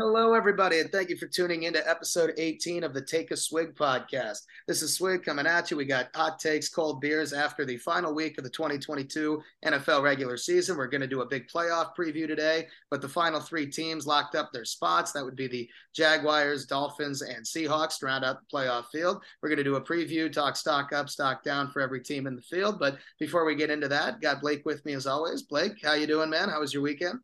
[0.00, 3.36] Hello, everybody, and thank you for tuning in to episode 18 of the Take a
[3.36, 4.42] Swig podcast.
[4.68, 5.76] This is Swig coming at you.
[5.76, 10.36] We got hot takes, cold beers after the final week of the 2022 NFL regular
[10.36, 10.76] season.
[10.76, 14.36] We're going to do a big playoff preview today, but the final three teams locked
[14.36, 15.10] up their spots.
[15.10, 19.20] That would be the Jaguars, Dolphins, and Seahawks to round out the playoff field.
[19.42, 22.36] We're going to do a preview, talk stock up, stock down for every team in
[22.36, 22.78] the field.
[22.78, 25.42] But before we get into that, got Blake with me as always.
[25.42, 26.50] Blake, how you doing, man?
[26.50, 27.18] How was your weekend?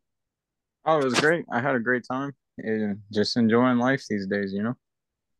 [0.83, 1.45] Oh, it was great.
[1.49, 2.33] I had a great time
[3.11, 4.75] just enjoying life these days, you know.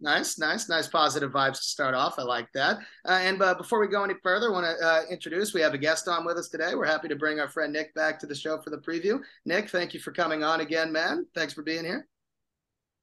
[0.01, 2.19] Nice, nice, nice positive vibes to start off.
[2.19, 2.79] I like that.
[3.07, 5.73] Uh, and uh, before we go any further, I want to uh, introduce we have
[5.73, 6.75] a guest on with us today.
[6.75, 9.21] We're happy to bring our friend Nick back to the show for the preview.
[9.45, 11.25] Nick, thank you for coming on again, man.
[11.33, 12.07] Thanks for being here.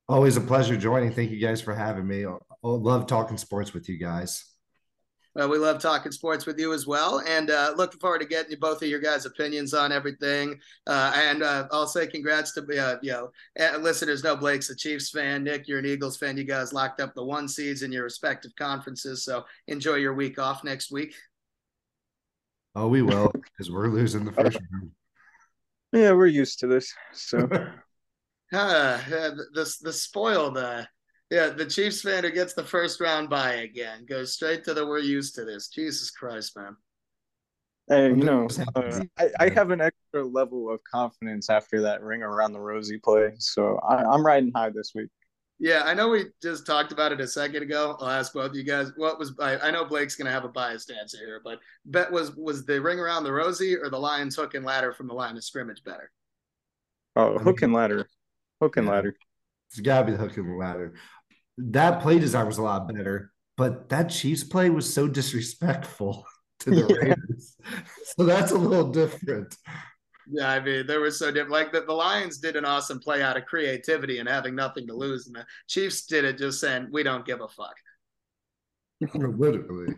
[0.08, 1.12] Always a pleasure joining.
[1.12, 2.26] Thank you guys for having me.
[2.26, 4.51] I love talking sports with you guys.
[5.34, 8.50] Well, we love talking sports with you as well, and uh, looking forward to getting
[8.50, 10.60] you both of your guys' opinions on everything.
[10.86, 14.22] Uh, and uh, I'll say congrats to uh, you know uh, listeners.
[14.22, 15.44] Know Blake's a Chiefs fan.
[15.44, 16.36] Nick, you're an Eagles fan.
[16.36, 19.24] You guys locked up the one seeds in your respective conferences.
[19.24, 21.14] So enjoy your week off next week.
[22.74, 24.90] Oh, we will because we're losing the first round.
[25.92, 26.92] Yeah, we're used to this.
[27.12, 27.38] So,
[28.52, 30.84] uh, the the spoiled uh,
[31.32, 34.86] yeah, the Chiefs fan who gets the first round bye again goes straight to the
[34.86, 35.68] we're used to this.
[35.68, 36.76] Jesus Christ, man.
[37.88, 42.22] Hey, you know, uh, I, I, have an extra level of confidence after that ring
[42.22, 45.08] around the rosy play, so I, I'm riding high this week.
[45.58, 47.96] Yeah, I know we just talked about it a second ago.
[47.98, 48.92] I'll ask both of you guys.
[48.96, 52.36] What was I, I know Blake's gonna have a biased answer here, but bet was
[52.36, 55.38] was the ring around the rosy or the Lions hook and ladder from the line
[55.38, 56.10] of scrimmage better?
[57.16, 58.06] Oh, hook and ladder,
[58.60, 59.16] hook and ladder.
[59.70, 60.92] It's gotta be the hook and ladder
[61.58, 66.24] that play design was a lot better, but that Chiefs play was so disrespectful
[66.60, 67.56] to the Raiders.
[68.16, 69.56] so that's a little different.
[70.30, 71.50] Yeah, I mean, there was so different.
[71.50, 74.94] Like the, the Lions did an awesome play out of creativity and having nothing to
[74.94, 77.74] lose, and the Chiefs did it just saying, "We don't give a fuck."
[79.14, 79.94] Literally.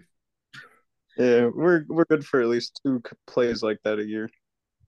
[1.16, 4.28] Yeah, we're we're good for at least two plays like that a year.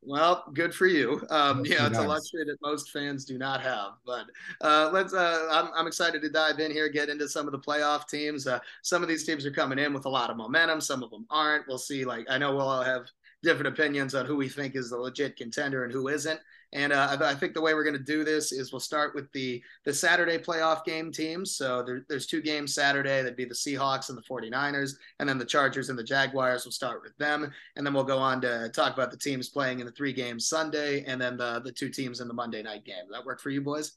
[0.09, 1.27] Well, good for you.
[1.31, 3.95] Um, yeah, it's a luxury that most fans do not have.
[4.07, 4.27] But
[4.61, 5.13] uh, let's.
[5.13, 8.47] Uh, I'm, I'm excited to dive in here, get into some of the playoff teams.
[8.47, 10.81] Uh, some of these teams are coming in with a lot of momentum.
[10.81, 11.67] Some of them aren't.
[11.67, 12.05] We'll see.
[12.05, 13.07] Like I know we'll all have
[13.43, 16.41] different opinions on who we think is the legit contender and who isn't.
[16.73, 19.31] And uh, I think the way we're going to do this is we'll start with
[19.33, 21.57] the the Saturday playoff game teams.
[21.57, 23.23] So there, there's two games Saturday.
[23.23, 24.93] That'd be the Seahawks and the 49ers.
[25.21, 26.65] And then the Chargers and the Jaguars.
[26.65, 27.51] We'll start with them.
[27.77, 30.49] And then we'll go on to talk about the teams playing in the three games
[30.49, 33.05] Sunday and then the, the two teams in the Monday night game.
[33.07, 33.93] Does that work for you boys?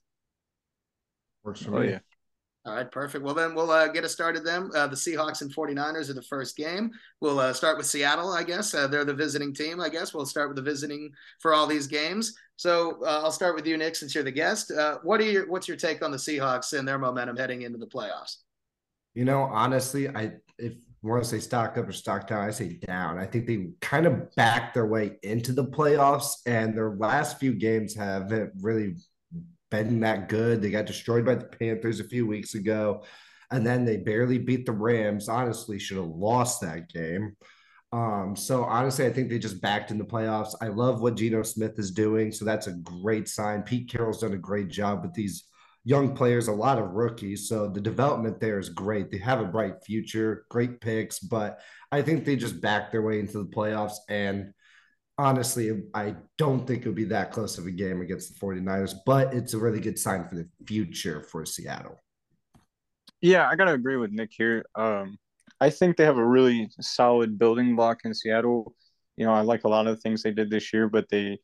[1.44, 1.90] Works for oh, me.
[1.90, 2.00] Yeah.
[2.70, 3.26] All right, perfect.
[3.26, 4.70] Well, then we'll uh, get us started then.
[4.76, 6.92] Uh, the Seahawks and 49ers are the first game.
[7.20, 8.76] We'll uh, start with Seattle, I guess.
[8.76, 10.14] Uh, they're the visiting team, I guess.
[10.14, 11.10] We'll start with the visiting
[11.40, 12.36] for all these games.
[12.58, 14.70] So uh, I'll start with you, Nick, since you're the guest.
[14.72, 17.80] Uh, what are your What's your take on the Seahawks and their momentum heading into
[17.80, 18.36] the playoffs?
[19.16, 22.52] You know, honestly, I if you want to say stock up or stock down, I
[22.52, 23.18] say down.
[23.18, 27.54] I think they kind of backed their way into the playoffs, and their last few
[27.54, 28.96] games haven't really
[29.70, 30.62] been that good.
[30.62, 33.04] They got destroyed by the Panthers a few weeks ago,
[33.52, 35.30] and then they barely beat the Rams.
[35.30, 37.36] Honestly, should have lost that game.
[37.92, 40.54] Um, so honestly, I think they just backed in the playoffs.
[40.62, 43.64] I love what Geno Smith is doing, so that's a great sign.
[43.64, 45.46] Pete Carroll's done a great job with these
[45.86, 47.48] young players, a lot of rookies.
[47.48, 49.10] So the development there is great.
[49.10, 51.60] They have a bright future, great picks, but
[51.92, 53.96] I think they just backed their way into the playoffs.
[54.08, 54.54] And
[55.20, 58.96] honestly, I don't think it would be that close of a game against the 49ers,
[59.06, 62.00] but it's a really good sign for the future for Seattle.
[63.22, 64.66] Yeah, I got to agree with Nick here.
[64.76, 65.18] Um,
[65.60, 68.74] I think they have a really solid building block in Seattle.
[69.18, 71.38] You know, I like a lot of the things they did this year, but they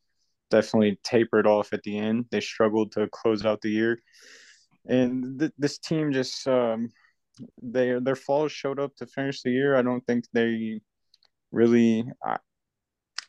[0.49, 2.27] definitely tapered off at the end.
[2.31, 3.99] They struggled to close out the year,
[4.87, 6.91] and th- this team just um,
[7.61, 9.75] they their flaws showed up to finish the year.
[9.75, 10.79] I don't think they
[11.51, 12.05] really.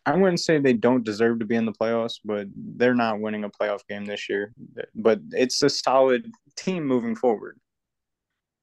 [0.07, 3.43] I wouldn't say they don't deserve to be in the playoffs, but they're not winning
[3.43, 4.55] a playoff game this year.
[4.95, 7.59] But it's a solid team moving forward.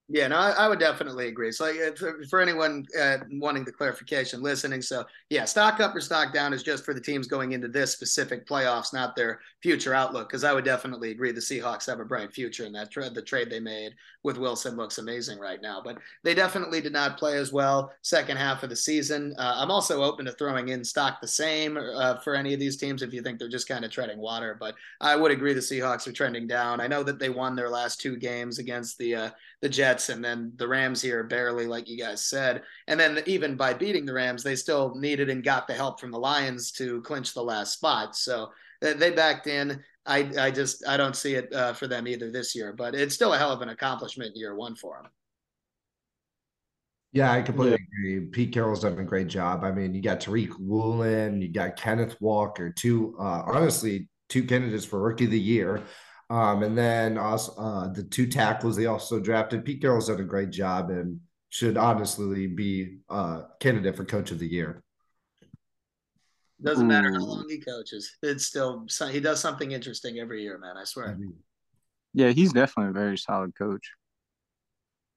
[0.09, 1.53] Yeah, no, I, I, would definitely agree.
[1.53, 1.97] So, like,
[2.29, 6.61] for, anyone uh, wanting the clarification, listening, so yeah, stock up or stock down is
[6.61, 10.27] just for the teams going into this specific playoffs, not their future outlook.
[10.27, 13.21] Because I would definitely agree the Seahawks have a bright future, and that tra- the
[13.21, 15.81] trade they made with Wilson looks amazing right now.
[15.81, 19.33] But they definitely did not play as well second half of the season.
[19.37, 22.75] Uh, I'm also open to throwing in stock the same uh, for any of these
[22.75, 24.57] teams if you think they're just kind of treading water.
[24.59, 26.81] But I would agree the Seahawks are trending down.
[26.81, 29.29] I know that they won their last two games against the uh,
[29.61, 32.63] the Jets and then the Rams here barely, like you guys said.
[32.87, 36.11] And then even by beating the Rams, they still needed and got the help from
[36.11, 38.15] the Lions to clinch the last spot.
[38.15, 38.49] So
[38.81, 39.81] they backed in.
[40.05, 42.73] I I just I don't see it uh, for them either this year.
[42.73, 45.11] But it's still a hell of an accomplishment year one for them.
[47.13, 48.21] Yeah, I completely agree.
[48.27, 49.63] Pete Carroll's done a great job.
[49.63, 54.83] I mean, you got Tariq Woolen, you got Kenneth Walker, two uh, honestly two candidates
[54.83, 55.83] for Rookie of the Year.
[56.33, 59.63] Um, and then also uh, the two tackles they also drafted.
[59.63, 61.19] Pete Carroll's done a great job and
[61.49, 64.81] should honestly be a uh, candidate for Coach of the Year.
[66.63, 70.75] Doesn't matter how long he coaches; it's still he does something interesting every year, man.
[70.75, 71.19] I swear.
[72.15, 73.91] Yeah, he's definitely a very solid coach.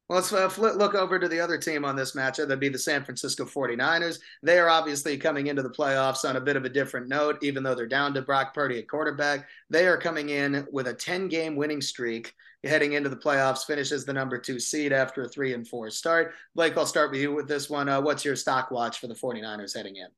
[0.08, 2.47] Well, let's uh, look over to the other team on this matchup.
[2.47, 4.20] That'd be the San Francisco 49ers.
[4.41, 7.64] They are obviously coming into the playoffs on a bit of a different note, even
[7.64, 9.49] though they're down to Brock Purdy at quarterback.
[9.69, 12.32] They are coming in with a 10 game winning streak
[12.62, 16.35] heading into the playoffs, finishes the number two seed after a three and four start.
[16.55, 17.88] Blake, I'll start with you with this one.
[17.88, 20.08] Uh, what's your stock watch for the 49ers heading in?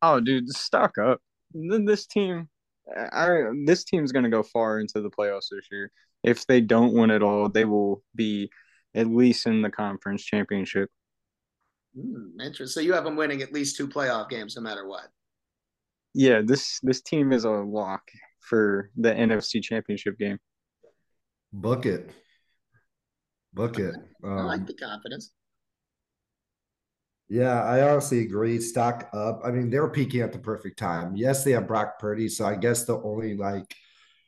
[0.00, 1.20] Oh, dude, stock up.
[1.54, 2.48] This team,
[2.96, 5.92] I, this team's going to go far into the playoffs this year.
[6.24, 8.50] If they don't win it all, they will be
[8.94, 10.90] at least in the conference championship.
[11.96, 12.66] Mm, interesting.
[12.66, 15.08] So you have them winning at least two playoff games, no matter what.
[16.14, 18.02] Yeah, this this team is a lock
[18.40, 20.38] for the NFC Championship game.
[21.52, 22.10] Book it.
[23.54, 23.94] Book it.
[24.22, 25.32] Um, I like um, the confidence.
[27.28, 28.60] Yeah, I honestly agree.
[28.60, 29.40] Stock up.
[29.42, 31.16] I mean, they're peaking at the perfect time.
[31.16, 33.74] Yes, they have Brock Purdy, so I guess the only like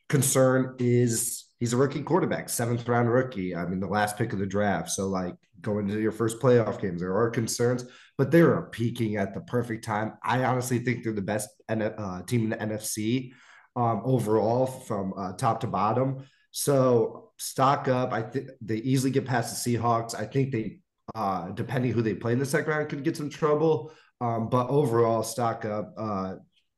[0.08, 3.54] concern is he's a rookie quarterback, seventh round rookie.
[3.54, 4.90] I mean, the last pick of the draft.
[4.90, 7.84] So, like going to your first playoff games, there are concerns,
[8.18, 10.14] but they are peaking at the perfect time.
[10.22, 13.32] I honestly think they're the best uh, team in the NFC
[13.76, 16.24] um, overall from uh, top to bottom.
[16.50, 18.12] So, stock up.
[18.12, 20.14] I think they easily get past the Seahawks.
[20.14, 20.78] I think they,
[21.14, 23.92] uh, depending who they play in the second round, could get some trouble.
[24.20, 25.92] Um, but overall, stock up.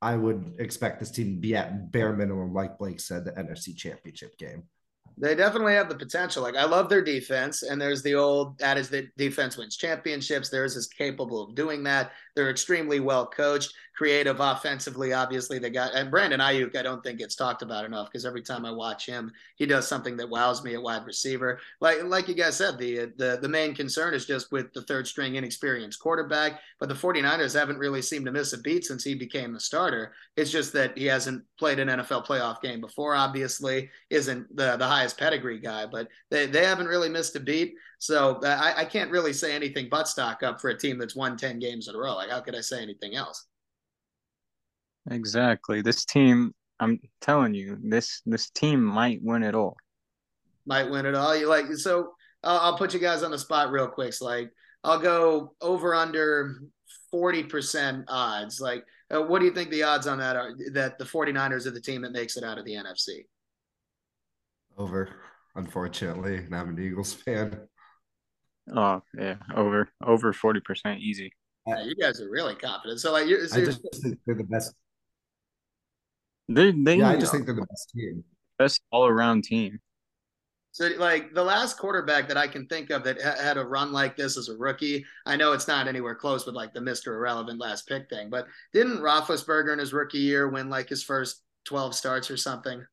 [0.02, 3.76] I would expect this team to be at bare minimum, like Blake said, the NFC
[3.76, 4.64] Championship game.
[5.19, 6.43] They definitely have the potential.
[6.43, 10.50] Like I love their defense, and there's the old that is that defense wins championships.
[10.50, 12.12] Theirs is capable of doing that.
[12.34, 15.12] They're extremely well coached, creative offensively.
[15.12, 16.76] Obviously, they got and Brandon Aiyuk.
[16.76, 19.88] I don't think gets talked about enough because every time I watch him, he does
[19.88, 21.58] something that wows me at wide receiver.
[21.81, 25.06] Like like you guys said, the the the main concern is just with the third
[25.06, 26.60] string inexperienced quarterback.
[26.78, 30.12] But the 49ers haven't really seemed to miss a beat since he became the starter.
[30.37, 33.14] It's just that he hasn't played an NFL playoff game before.
[33.14, 37.75] Obviously, isn't the the highest pedigree guy, but they they haven't really missed a beat.
[37.98, 41.37] So I, I can't really say anything but stock up for a team that's won
[41.37, 42.14] 10 games in a row.
[42.14, 43.46] Like, how could I say anything else?
[45.11, 45.82] Exactly.
[45.82, 49.76] This team, I'm telling you, this this team might win it all.
[50.67, 51.37] Might win it all.
[51.37, 52.12] You like so?
[52.43, 54.12] I'll, I'll put you guys on the spot real quick.
[54.12, 54.50] So like,
[54.85, 56.56] I'll go over under
[57.11, 58.61] forty percent odds.
[58.61, 60.53] Like, uh, what do you think the odds on that are?
[60.73, 63.26] That the 49ers are the team that makes it out of the NFC.
[64.76, 65.08] Over,
[65.55, 67.61] unfortunately, and I'm an Eagles fan.
[68.75, 71.32] Oh yeah, over over forty percent easy.
[71.67, 73.00] Yeah, you guys are really confident.
[73.00, 74.75] So like, you're, so I just think they're the best.
[76.48, 78.25] They, they, yeah, I just think they're the best team,
[78.58, 79.81] best all around team.
[80.70, 83.93] So, like the last quarterback that I can think of that ha- had a run
[83.93, 87.14] like this as a rookie, I know it's not anywhere close with like the Mister
[87.14, 91.43] Irrelevant last pick thing, but didn't Roethlisberger in his rookie year win like his first
[91.64, 92.84] twelve starts or something?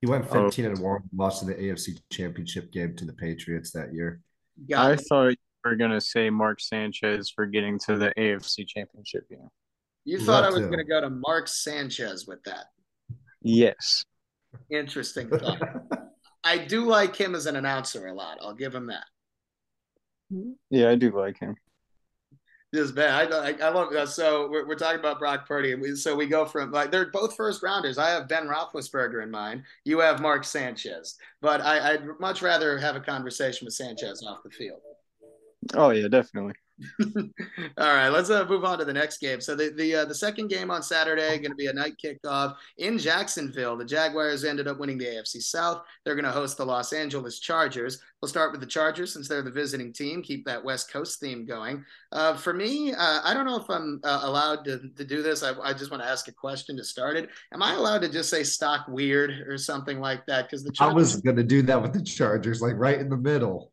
[0.00, 0.68] He went 15 oh.
[0.68, 4.20] and 1, lost in the AFC championship game to the Patriots that year.
[4.68, 5.00] Got I it.
[5.08, 9.48] thought you were going to say Mark Sanchez for getting to the AFC championship game.
[10.06, 12.66] You thought I was going to go to Mark Sanchez with that.
[13.42, 14.04] Yes.
[14.70, 15.60] Interesting thought.
[16.44, 18.38] I do like him as an announcer a lot.
[18.40, 19.04] I'll give him that.
[20.70, 21.56] Yeah, I do like him
[22.76, 23.32] just bad.
[23.32, 24.08] I, I, I love that.
[24.08, 25.74] So we're, we're talking about Brock Purdy.
[25.74, 27.98] We, so we go from like they're both first rounders.
[27.98, 29.62] I have Ben Roethlisberger in mind.
[29.84, 34.42] You have Mark Sanchez, but I, I'd much rather have a conversation with Sanchez off
[34.44, 34.80] the field.
[35.74, 36.54] Oh yeah, definitely.
[37.78, 39.40] All right, let's uh, move on to the next game.
[39.40, 42.56] So the the uh, the second game on Saturday going to be a night kickoff
[42.78, 43.76] in Jacksonville.
[43.76, 45.82] The Jaguars ended up winning the AFC South.
[46.04, 48.00] They're going to host the Los Angeles Chargers.
[48.20, 50.22] We'll start with the Chargers since they're the visiting team.
[50.22, 51.84] Keep that West Coast theme going.
[52.12, 55.42] Uh, for me, uh, I don't know if I'm uh, allowed to, to do this.
[55.42, 57.30] I, I just want to ask a question to start it.
[57.52, 60.46] Am I allowed to just say stock weird or something like that?
[60.46, 63.08] Because the Chargers- I was going to do that with the Chargers, like right in
[63.08, 63.72] the middle.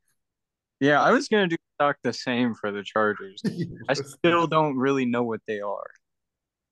[0.83, 3.41] Yeah, I was gonna do stock the same for the Chargers.
[3.89, 5.89] I still don't really know what they are.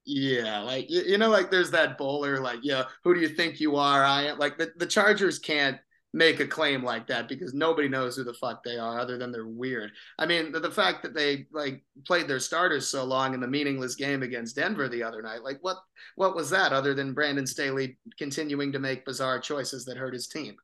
[0.05, 3.61] Yeah, like you, you know, like there's that bowler, like, yeah, who do you think
[3.61, 4.03] you are?
[4.03, 5.77] I am like the, the Chargers can't
[6.13, 9.31] make a claim like that because nobody knows who the fuck they are other than
[9.31, 9.91] they're weird.
[10.19, 13.47] I mean, the, the fact that they like played their starters so long in the
[13.47, 15.77] meaningless game against Denver the other night, like what
[16.17, 20.27] what was that other than Brandon Staley continuing to make bizarre choices that hurt his
[20.27, 20.57] team?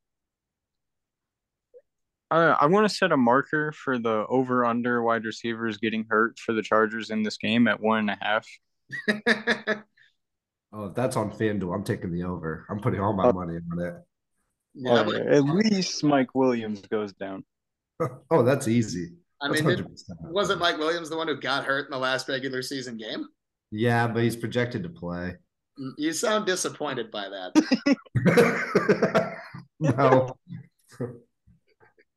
[2.29, 6.37] Uh, I want to set a marker for the over under wide receivers getting hurt
[6.39, 8.47] for the Chargers in this game at one and a half.
[10.73, 12.65] oh, if that's on FanDuel, I'm taking the over.
[12.69, 13.33] I'm putting all my oh.
[13.33, 13.95] money on it.
[14.73, 17.43] Yeah, oh, at least Mike Williams goes down.
[18.31, 19.13] oh, that's easy.
[19.41, 19.85] I mean, it,
[20.21, 23.25] wasn't Mike Williams the one who got hurt in the last regular season game?
[23.71, 25.35] Yeah, but he's projected to play.
[25.79, 29.37] Mm, you sound disappointed by that.
[29.79, 30.35] no.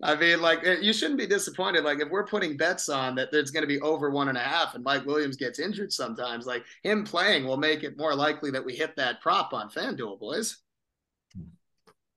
[0.02, 1.84] I mean, like eh, you shouldn't be disappointed.
[1.84, 4.42] Like if we're putting bets on that there's going to be over one and a
[4.42, 8.50] half, and Mike Williams gets injured sometimes, like him playing will make it more likely
[8.50, 10.58] that we hit that prop on FanDuel, boys.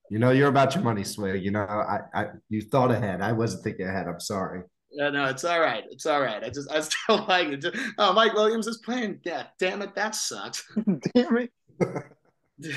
[0.09, 1.37] You know, you're about your money, Sway.
[1.37, 3.21] You know, I, I, you thought ahead.
[3.21, 4.07] I wasn't thinking ahead.
[4.07, 4.61] I'm sorry.
[4.91, 5.83] Yeah, no, it's all right.
[5.89, 6.43] It's all right.
[6.43, 7.57] I just, I still like it.
[7.61, 9.19] Just, oh, Mike Williams is playing.
[9.23, 10.63] Yeah, damn it, that sucks.
[11.15, 11.51] damn it.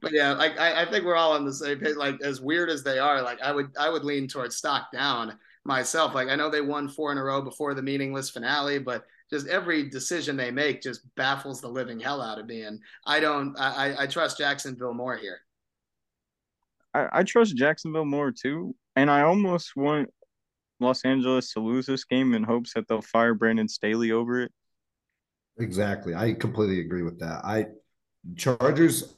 [0.00, 1.96] but yeah, like I, I think we're all on the same page.
[1.96, 5.38] Like as weird as they are, like I would, I would lean towards stock down
[5.64, 6.14] myself.
[6.14, 9.46] Like I know they won four in a row before the meaningless finale, but just
[9.46, 12.62] every decision they make just baffles the living hell out of me.
[12.62, 15.40] And I don't, I, I trust Jacksonville more here.
[16.94, 20.08] I, I trust Jacksonville more too, and I almost want
[20.80, 24.52] Los Angeles to lose this game in hopes that they'll fire Brandon Staley over it.
[25.58, 27.44] Exactly, I completely agree with that.
[27.44, 27.66] I
[28.36, 29.14] Chargers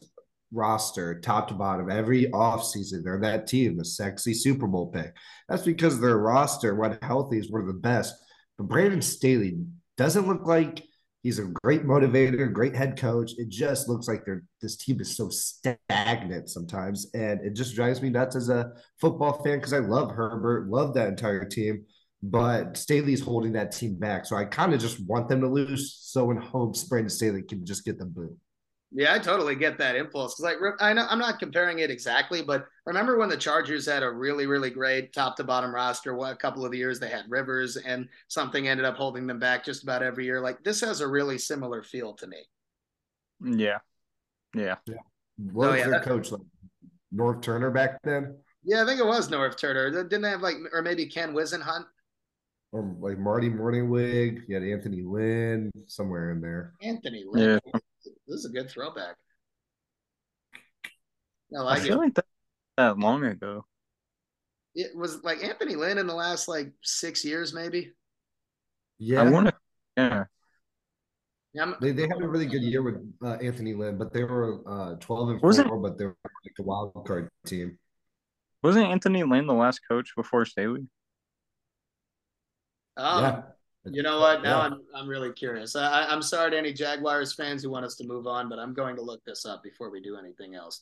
[0.53, 5.15] roster top to bottom every offseason they're that team the sexy super bowl pick
[5.49, 8.15] that's because their roster when healthy is one of the best
[8.59, 9.59] but brandon staley
[9.97, 10.83] doesn't look like
[11.23, 13.33] He's a great motivator, great head coach.
[13.37, 18.01] It just looks like they're this team is so stagnant sometimes, and it just drives
[18.01, 21.85] me nuts as a football fan because I love Herbert, love that entire team,
[22.23, 24.25] but Staley's holding that team back.
[24.25, 27.67] So I kind of just want them to lose, so in hopes Brandon Staley can
[27.67, 28.35] just get the boot.
[28.93, 30.35] Yeah, I totally get that impulse.
[30.35, 34.03] because Like, I know I'm not comparing it exactly, but remember when the Chargers had
[34.03, 36.17] a really, really great top to bottom roster?
[36.17, 39.39] What a couple of the years they had Rivers, and something ended up holding them
[39.39, 40.41] back just about every year.
[40.41, 42.39] Like, this has a really similar feel to me.
[43.43, 43.79] Yeah,
[44.55, 44.95] yeah, yeah.
[44.99, 45.05] Oh,
[45.53, 46.43] what oh, was yeah, their that, coach like?
[47.15, 48.37] Norv Turner back then?
[48.65, 49.91] Yeah, I think it was Norv Turner.
[49.91, 51.85] Didn't they have like, or maybe Ken Whisenhunt?
[52.73, 54.43] Or like Marty Mornhinweg.
[54.49, 56.75] You had Anthony Lynn somewhere in there.
[56.83, 57.61] Anthony Lynn.
[57.65, 57.81] Yeah.
[58.31, 59.17] This is a good throwback.
[61.57, 62.05] I, like I feel it.
[62.05, 62.25] like that,
[62.77, 63.65] that long ago.
[64.77, 67.93] It was like Anthony Lynn in the last like six years, maybe.
[68.99, 69.55] Yeah, I want to.
[69.97, 70.25] Yeah.
[71.53, 74.61] Yeah, they, they had a really good year with uh, Anthony Lynn, but they were
[74.69, 77.77] uh, twelve and four, but they were like a wild card team.
[78.63, 80.87] Wasn't Anthony Lynn the last coach before Staley?
[82.97, 83.43] Um, yeah.
[83.85, 84.43] You know what?
[84.43, 84.65] Now yeah.
[84.65, 85.75] I'm I'm really curious.
[85.75, 88.75] I, I'm sorry to any Jaguars fans who want us to move on, but I'm
[88.75, 90.81] going to look this up before we do anything else.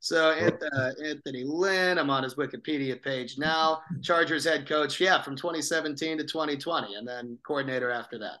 [0.00, 3.82] So uh, Anthony Lynn, I'm on his Wikipedia page now.
[4.02, 8.38] Chargers head coach, yeah, from 2017 to 2020, and then coordinator after that.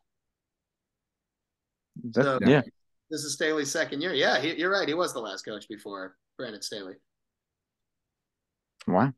[2.14, 2.62] so, yeah,
[3.10, 4.14] this is Staley's second year.
[4.14, 4.88] Yeah, he, you're right.
[4.88, 6.94] He was the last coach before Brandon Staley.
[8.86, 9.12] Wow.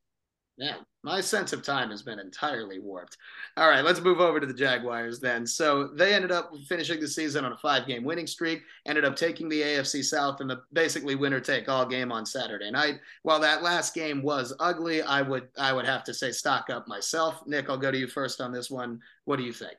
[0.63, 3.17] Yeah, my sense of time has been entirely warped.
[3.57, 5.45] All right, let's move over to the Jaguars then.
[5.45, 9.17] So they ended up finishing the season on a five game winning streak, ended up
[9.17, 13.01] taking the AFC South in the basically winner take all game on Saturday night.
[13.25, 16.87] While that last game was ugly, I would I would have to say stock up
[16.87, 17.43] myself.
[17.45, 19.01] Nick, I'll go to you first on this one.
[19.25, 19.79] What do you think?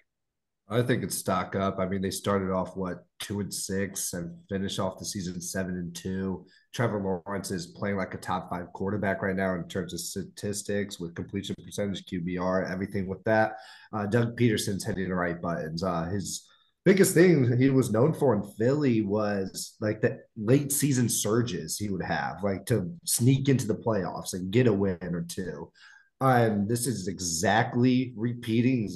[0.68, 1.80] I think it's stock up.
[1.80, 5.78] I mean, they started off what two and six and finished off the season seven
[5.78, 6.46] and two.
[6.74, 11.00] Trevor Lawrence is playing like a top five quarterback right now in terms of statistics
[11.00, 13.58] with completion percentage, QBR, everything with that.
[13.94, 15.84] Uh, Doug Pederson's hitting the right buttons.
[15.84, 16.48] Uh, his
[16.84, 21.90] biggest thing he was known for in Philly was like the late season surges he
[21.90, 25.72] would have, like to sneak into the playoffs and get a win or two.
[26.22, 28.90] And this is exactly repeating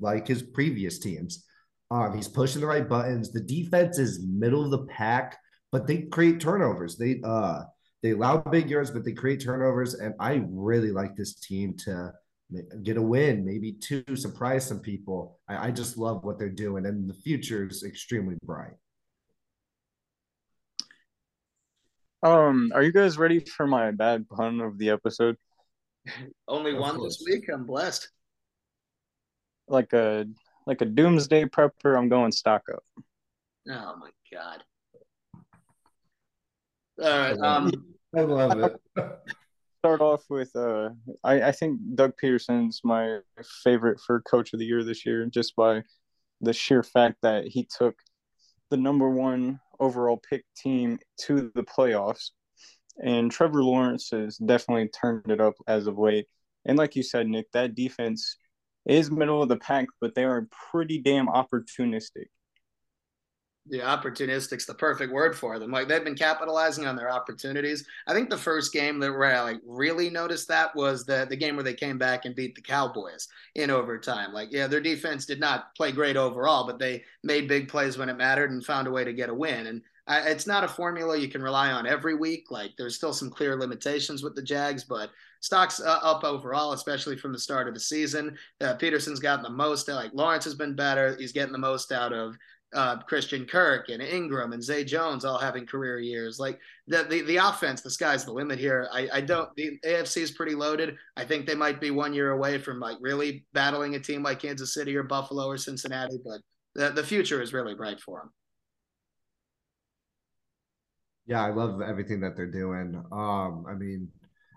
[0.00, 1.44] like his previous teams.
[1.90, 3.32] Um, he's pushing the right buttons.
[3.32, 5.36] The defense is middle of the pack,
[5.72, 6.96] but they create turnovers.
[6.96, 7.62] They uh
[8.02, 9.94] they allow big yards, but they create turnovers.
[9.94, 12.12] And I really like this team to
[12.82, 15.38] get a win, maybe two, surprise some people.
[15.48, 18.74] I, I just love what they're doing, and the future is extremely bright.
[22.22, 25.36] Um, are you guys ready for my bad pun of the episode?
[26.46, 27.18] Only of one course.
[27.18, 27.48] this week.
[27.52, 28.08] I'm blessed
[29.68, 30.26] like a
[30.66, 32.84] like a doomsday prepper, I'm going stock up.
[33.68, 34.62] Oh my god.
[37.00, 37.38] All right.
[37.38, 37.70] Um
[38.14, 38.80] I love it.
[39.82, 40.90] start off with uh,
[41.24, 43.18] I, I think Doug Pederson's my
[43.64, 45.82] favorite for coach of the year this year, just by
[46.40, 47.96] the sheer fact that he took
[48.70, 52.30] the number one overall pick team to the playoffs.
[53.02, 56.26] And Trevor Lawrence has definitely turned it up as of late.
[56.64, 58.36] And like you said, Nick, that defense
[58.86, 62.26] is middle of the pack, but they are pretty damn opportunistic.
[63.66, 65.70] Yeah, opportunistic's the perfect word for them.
[65.70, 67.86] Like they've been capitalizing on their opportunities.
[68.08, 71.36] I think the first game that where I like really noticed that was the the
[71.36, 74.32] game where they came back and beat the Cowboys in overtime.
[74.32, 78.08] Like, yeah, their defense did not play great overall, but they made big plays when
[78.08, 79.68] it mattered and found a way to get a win.
[79.68, 82.50] And I, it's not a formula you can rely on every week.
[82.50, 87.16] Like, there's still some clear limitations with the Jags, but stocks uh, up overall, especially
[87.16, 88.36] from the start of the season.
[88.60, 89.86] Uh, Pederson's gotten the most.
[89.86, 91.14] Like Lawrence has been better.
[91.16, 92.36] He's getting the most out of
[92.74, 96.38] uh, Christian Kirk and Ingram and Zay Jones all having career years.
[96.38, 98.88] Like the, the the offense, the sky's the limit here.
[98.92, 100.96] I, I don't the AFC is pretty loaded.
[101.16, 104.40] I think they might be one year away from like really battling a team like
[104.40, 106.40] Kansas City or Buffalo or Cincinnati, but
[106.74, 108.30] the, the future is really bright for them.
[111.26, 113.00] Yeah, I love everything that they're doing.
[113.12, 114.08] Um, I mean,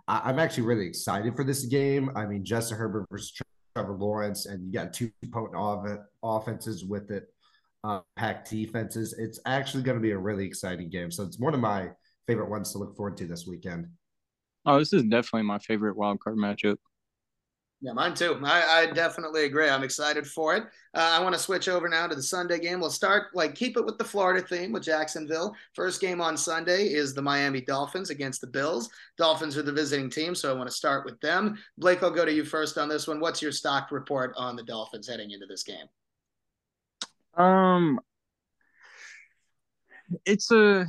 [0.07, 2.09] I, am actually really excited for this game.
[2.15, 3.39] I mean, Justin Herbert versus
[3.75, 5.85] Trevor Lawrence, and you got two potent off-
[6.23, 7.27] offenses with it
[7.85, 9.13] uh, packed defenses.
[9.17, 11.11] It's actually going to be a really exciting game.
[11.11, 11.89] So it's one of my
[12.25, 13.87] favorite ones to look forward to this weekend.
[14.65, 16.77] Oh, this is definitely my favorite wild card matchup.
[17.81, 18.39] Yeah, mine too.
[18.43, 19.69] I, I definitely agree.
[19.69, 20.63] I'm excited for it.
[20.95, 22.79] Uh, I want to switch over now to the Sunday game.
[22.79, 25.53] We'll start like keep it with the Florida theme with Jacksonville.
[25.73, 28.89] First game on Sunday is the Miami Dolphins against the Bills.
[29.17, 31.59] Dolphins are the visiting team, so I want to start with them.
[31.77, 33.19] Blake, I'll go to you first on this one.
[33.19, 35.85] What's your stock report on the Dolphins heading into this game?
[37.37, 37.99] Um,
[40.25, 40.85] it's a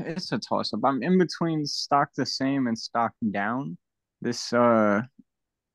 [0.00, 0.80] it's a toss up.
[0.84, 3.76] I'm in between stock the same and stock down.
[4.20, 5.02] This uh,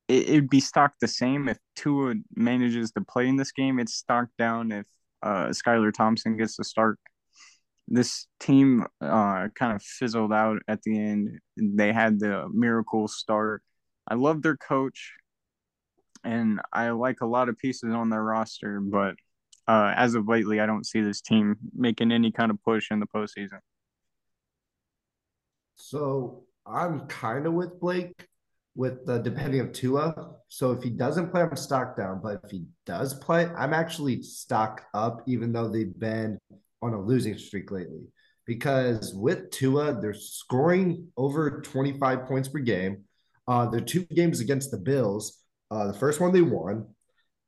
[0.08, 3.80] it, it'd be stock the same if Tua manages to play in this game.
[3.80, 4.88] It's stock down if
[5.24, 7.00] uh Skylar Thompson gets to start.
[7.88, 11.40] This team uh kind of fizzled out at the end.
[11.58, 13.62] They had the miracle start.
[14.08, 15.14] I love their coach,
[16.24, 19.16] and I like a lot of pieces on their roster, but
[19.68, 23.00] uh, as of lately, I don't see this team making any kind of push in
[23.00, 23.60] the postseason.
[25.76, 28.28] So I'm kind of with Blake
[28.76, 30.36] with the depending of Tua.
[30.50, 32.20] So if he doesn't play, I'm stock down.
[32.22, 36.38] But if he does play, I'm actually stock up, even though they've been
[36.82, 38.02] on a losing streak lately.
[38.46, 43.06] Because with Tua, they're scoring over 25 points per game.
[43.48, 45.40] Uh, their two games against the Bills.
[45.72, 46.88] Uh, the first one they won.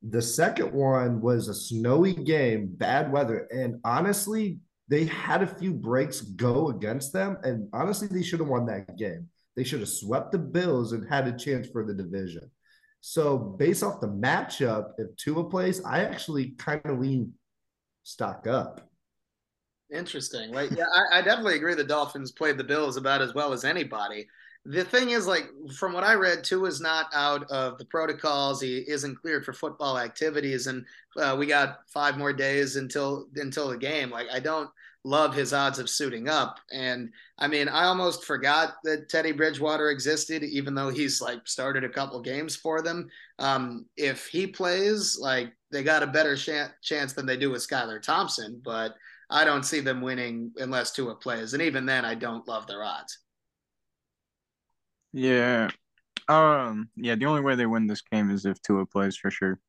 [0.04, 5.74] The second one was a snowy game, bad weather, and honestly, they had a few
[5.74, 9.28] breaks go against them, and honestly, they should have won that game.
[9.56, 12.50] They should have swept the Bills and had a chance for the division.
[13.02, 17.34] So, based off the matchup, if Tua plays, I actually kind of lean
[18.04, 18.90] stock up.
[19.94, 20.52] Interesting.
[20.52, 21.74] Like, yeah, I, I, definitely agree.
[21.74, 24.28] The Dolphins played the Bills about as well as anybody
[24.70, 28.60] the thing is, like from what I read, Tua is not out of the protocols.
[28.60, 33.70] He isn't cleared for football activities, and uh, we got five more days until until
[33.70, 34.10] the game.
[34.10, 34.70] Like I don't
[35.06, 39.90] love his odds of suiting up, and I mean I almost forgot that Teddy Bridgewater
[39.90, 43.08] existed, even though he's like started a couple games for them.
[43.40, 47.66] Um, if he plays, like they got a better sh- chance than they do with
[47.66, 48.96] Skylar Thompson, but
[49.30, 52.84] I don't see them winning unless Tua plays, and even then, I don't love their
[52.84, 53.20] odds.
[55.14, 55.70] Yeah.
[56.28, 56.90] Um.
[56.96, 57.16] Yeah.
[57.16, 59.60] The only way they win this game is if Tua plays for sure.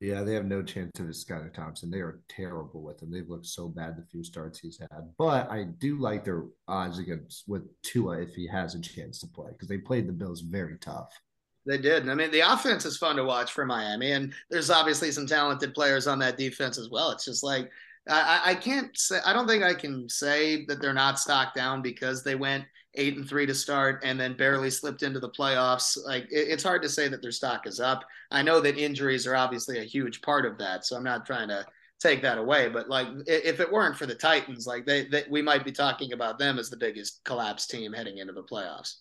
[0.00, 1.90] Yeah, they have no chance of Skylar Thompson.
[1.90, 3.10] They are terrible with him.
[3.10, 5.14] They've looked so bad the few starts he's had.
[5.16, 9.26] But I do like their odds against with Tua if he has a chance to
[9.26, 11.18] play because they played the Bills very tough.
[11.66, 12.08] They did.
[12.08, 15.74] I mean, the offense is fun to watch for Miami, and there's obviously some talented
[15.74, 17.10] players on that defense as well.
[17.10, 17.70] It's just like
[18.08, 21.82] I, I can't say I don't think I can say that they're not stocked down
[21.82, 22.64] because they went
[22.96, 25.96] eight and three to start and then barely slipped into the playoffs.
[26.04, 28.04] Like it, it's hard to say that their stock is up.
[28.30, 31.48] I know that injuries are obviously a huge part of that, so I'm not trying
[31.48, 31.64] to
[32.00, 32.68] take that away.
[32.68, 36.12] But like if it weren't for the Titans, like they, they we might be talking
[36.12, 38.96] about them as the biggest collapse team heading into the playoffs.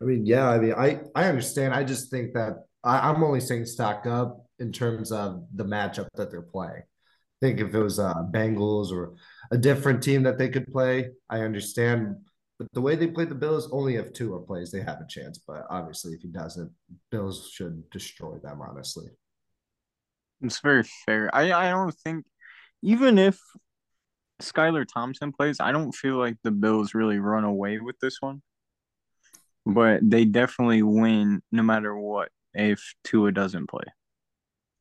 [0.00, 1.74] I mean, yeah, I mean, I I understand.
[1.74, 6.08] I just think that I, I'm only saying stock up in terms of the matchup
[6.14, 6.82] that they're playing.
[6.82, 9.14] I think if it was uh, Bengals or
[9.50, 11.10] a different team that they could play.
[11.30, 12.16] I understand,
[12.58, 15.38] but the way they played the Bills, only if Tua plays, they have a chance.
[15.38, 16.70] But obviously, if he doesn't,
[17.10, 18.60] Bills should destroy them.
[18.60, 19.06] Honestly,
[20.42, 21.34] it's very fair.
[21.34, 22.24] I I don't think
[22.82, 23.38] even if
[24.42, 28.42] Skylar Thompson plays, I don't feel like the Bills really run away with this one.
[29.64, 33.84] But they definitely win no matter what if Tua doesn't play.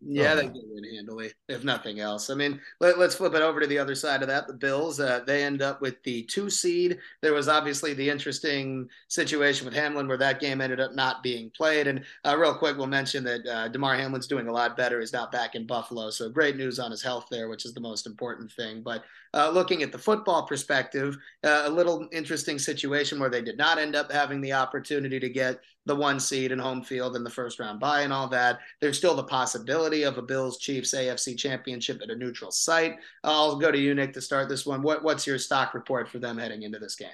[0.01, 2.29] Yeah, oh, they can win handily, if nothing else.
[2.29, 4.45] I mean, let, us flip it over to the other side of that.
[4.45, 6.99] The Bills, uh, they end up with the two seed.
[7.21, 11.49] There was obviously the interesting situation with Hamlin where that game ended up not being
[11.55, 11.87] played.
[11.87, 14.99] And uh, real quick, we'll mention that uh, Damar Hamlin's doing a lot better.
[14.99, 16.09] He's now back in Buffalo.
[16.09, 18.83] So great news on his health there, which is the most important thing.
[18.83, 19.03] But
[19.33, 23.77] uh, looking at the football perspective, uh, a little interesting situation where they did not
[23.77, 27.29] end up having the opportunity to get the one seed and home field in the
[27.29, 28.59] first round bye and all that.
[28.81, 32.95] There's still the possibility of a Bills Chiefs AFC championship at a neutral site.
[33.23, 34.81] I'll go to you, Nick, to start this one.
[34.81, 37.09] What, what's your stock report for them heading into this game?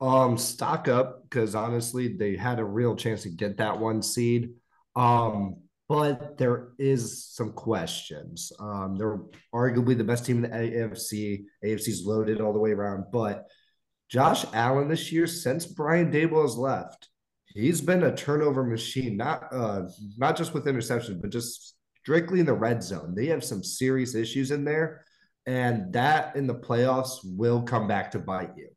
[0.00, 4.50] Um, stock up because honestly, they had a real chance to get that one seed.
[4.96, 5.56] Um,
[5.90, 8.52] but there is some questions.
[8.60, 9.18] Um, they're
[9.52, 11.44] arguably the best team in the AFC.
[11.64, 13.48] AFC's loaded all the way around, but
[14.08, 17.09] Josh Allen this year, since Brian Daboll has left,
[17.54, 19.82] he's been a turnover machine, not uh
[20.16, 23.14] not just with interceptions, but just strictly in the red zone.
[23.14, 25.04] They have some serious issues in there,
[25.46, 28.68] and that in the playoffs will come back to bite you.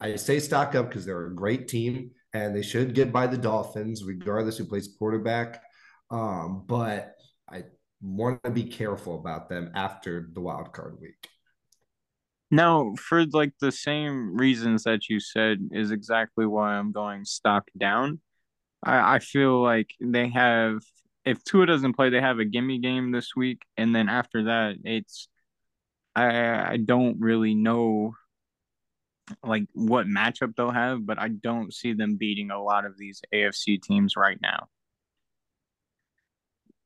[0.00, 3.36] I say stock up because they're a great team and they should get by the
[3.36, 5.62] Dolphins, regardless who plays quarterback.
[6.10, 7.12] Um, but
[7.48, 7.64] I
[8.00, 11.28] want to be careful about them after the wild card week.
[12.50, 17.68] No, for like the same reasons that you said is exactly why I'm going stock
[17.78, 18.20] down.
[18.84, 20.82] I, I feel like they have
[21.24, 24.76] if Tua doesn't play, they have a gimme game this week, and then after that,
[24.84, 25.28] it's
[26.16, 28.14] I I don't really know
[29.44, 33.22] like what matchup they'll have, but I don't see them beating a lot of these
[33.32, 34.68] AFC teams right now.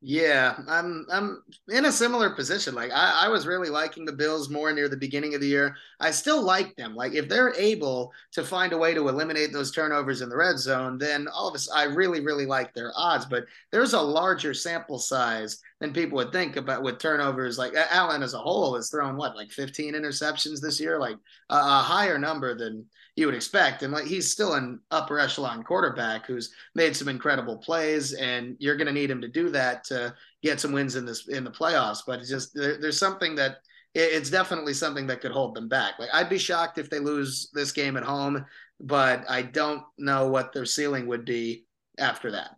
[0.07, 2.75] Yeah, I'm I'm in a similar position.
[2.75, 5.77] Like I, I was really liking the Bills more near the beginning of the year.
[5.99, 6.95] I still like them.
[6.95, 10.59] Like if they're able to find a way to eliminate those turnovers in the red
[10.59, 13.25] zone, then all of us I really, really like their odds.
[13.25, 17.59] But there's a larger sample size than people would think about with turnovers.
[17.59, 21.17] Like Allen as a whole has thrown what, like 15 interceptions this year, like
[21.51, 23.83] a, a higher number than you would expect.
[23.83, 28.77] And like he's still an upper echelon quarterback who's made some incredible plays, and you're
[28.77, 31.51] going to need him to do that to get some wins in this in the
[31.51, 32.01] playoffs.
[32.07, 33.59] But it's just there, there's something that
[33.95, 35.99] it's definitely something that could hold them back.
[35.99, 38.45] Like I'd be shocked if they lose this game at home,
[38.81, 41.67] but I don't know what their ceiling would be
[41.99, 42.57] after that.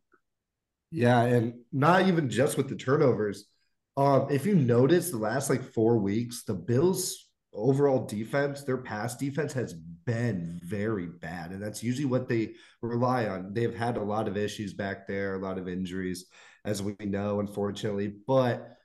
[0.91, 3.47] Yeah, and not even just with the turnovers.
[3.97, 9.17] Um, if you notice the last like four weeks, the Bills overall defense, their pass
[9.17, 11.51] defense has been very bad.
[11.51, 13.53] And that's usually what they rely on.
[13.55, 16.27] They've had a lot of issues back there, a lot of injuries,
[16.65, 18.15] as we know, unfortunately.
[18.27, 18.77] But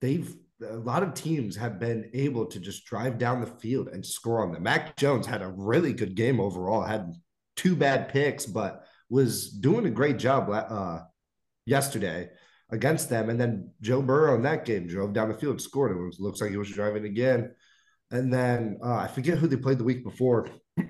[0.00, 4.06] they've a lot of teams have been able to just drive down the field and
[4.06, 4.62] score on them.
[4.62, 7.14] Mac Jones had a really good game overall, had
[7.56, 11.00] two bad picks, but was doing a great job uh,
[11.66, 12.30] yesterday
[12.70, 13.30] against them.
[13.30, 15.92] And then Joe Burrow in that game drove down the field, scored.
[15.92, 17.54] It looks like he was driving again.
[18.10, 20.48] And then uh, I forget who they played the week before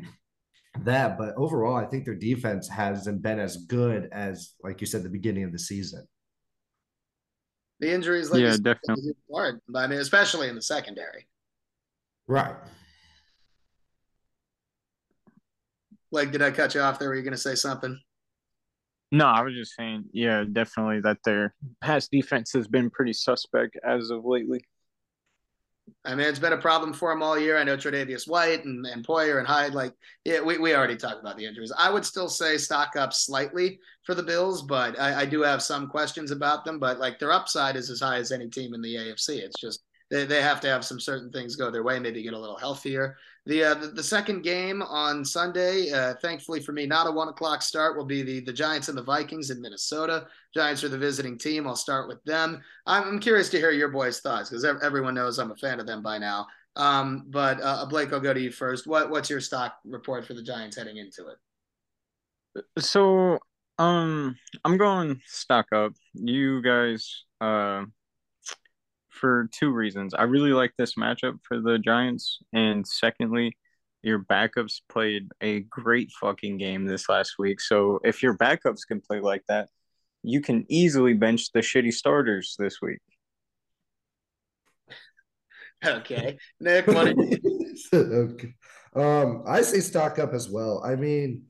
[0.83, 5.03] that, but overall, I think their defense hasn't been as good as, like you said,
[5.03, 6.07] the beginning of the season.
[7.81, 9.61] The injuries, like yeah, definitely hard.
[9.75, 11.27] I mean, especially in the secondary.
[12.27, 12.55] Right.
[16.11, 17.09] Like, did I cut you off there?
[17.09, 17.99] Were you going to say something?
[19.15, 23.79] No, I was just saying, yeah, definitely that their pass defense has been pretty suspect
[23.85, 24.65] as of lately.
[26.05, 27.57] I mean, it's been a problem for him all year.
[27.57, 29.93] I know Tre'Davious White and, and Poyer and Hyde, like,
[30.25, 31.73] yeah, we, we already talked about the injuries.
[31.79, 35.63] I would still say stock up slightly for the Bills, but I, I do have
[35.63, 36.81] some questions about them.
[36.81, 39.39] But like their upside is as high as any team in the AFC.
[39.39, 42.35] It's just they, they have to have some certain things go their way, maybe get
[42.35, 43.17] a little healthier.
[43.47, 47.29] The, uh, the, the second game on Sunday, uh, thankfully for me, not a one
[47.29, 50.27] o'clock start, will be the the Giants and the Vikings in Minnesota.
[50.55, 51.67] Giants are the visiting team.
[51.67, 52.63] I'll start with them.
[52.87, 55.87] I'm, I'm curious to hear your boys' thoughts because everyone knows I'm a fan of
[55.87, 56.47] them by now.
[56.77, 58.87] Um, but uh, Blake, I'll go to you first.
[58.87, 62.65] What what's your stock report for the Giants heading into it?
[62.79, 63.39] So,
[63.79, 65.93] um, I'm going stock up.
[66.15, 67.85] You guys, uh,
[69.25, 70.13] for two reasons.
[70.13, 73.57] I really like this matchup for the Giants, and secondly,
[74.03, 77.59] your backups played a great fucking game this last week.
[77.63, 79.71] So if your backups can play like that,
[80.23, 82.99] you can easily bench the shitty starters this week.
[85.83, 87.15] Okay, Nick, what?
[87.95, 88.55] okay.
[88.95, 90.83] Um, I say stock up as well.
[90.85, 91.45] I mean,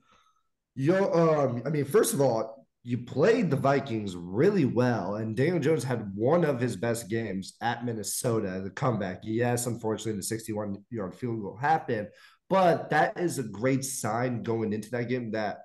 [0.75, 5.59] you um, I mean, first of all, you played the Vikings really well, and Daniel
[5.59, 8.61] Jones had one of his best games at Minnesota.
[8.63, 12.09] The comeback, yes, unfortunately, the 61 yard field goal happened,
[12.47, 15.61] but that is a great sign going into that game that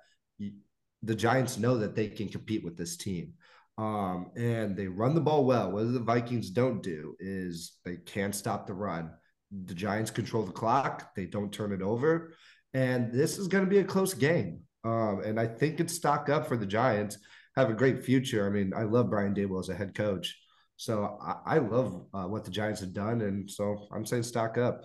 [1.02, 3.34] the Giants know that they can compete with this team.
[3.76, 5.72] Um, and they run the ball well.
[5.72, 9.10] What the Vikings don't do is they can't stop the run.
[9.50, 12.32] The Giants control the clock, they don't turn it over.
[12.72, 14.60] And this is going to be a close game.
[14.84, 17.18] Um, and I think it's stock up for the Giants.
[17.56, 18.46] Have a great future.
[18.46, 20.38] I mean, I love Brian Daboll as a head coach.
[20.76, 23.20] So I, I love uh, what the Giants have done.
[23.20, 24.82] And so I'm saying stock up.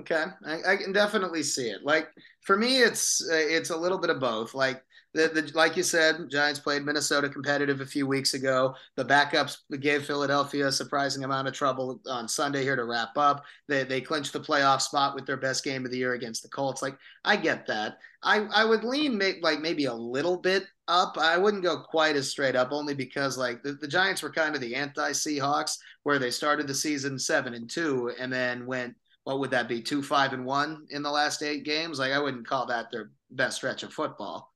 [0.00, 1.84] Okay, I, I, can definitely see it.
[1.84, 2.08] Like
[2.42, 4.52] for me, it's uh, it's a little bit of both.
[4.52, 4.82] Like
[5.14, 8.74] the, the like you said, Giants played Minnesota competitive a few weeks ago.
[8.96, 13.44] The backups gave Philadelphia a surprising amount of trouble on Sunday here to wrap up.
[13.68, 16.48] They they clinched the playoff spot with their best game of the year against the
[16.48, 16.82] Colts.
[16.82, 17.98] Like I get that.
[18.24, 21.16] I I would lean may, like maybe a little bit up.
[21.16, 24.56] I wouldn't go quite as straight up, only because like the, the Giants were kind
[24.56, 28.96] of the anti Seahawks, where they started the season seven and two and then went
[29.22, 32.18] what would that be two five and one in the last eight games like i
[32.18, 34.53] wouldn't call that their best stretch of football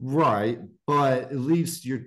[0.00, 2.00] right but at least your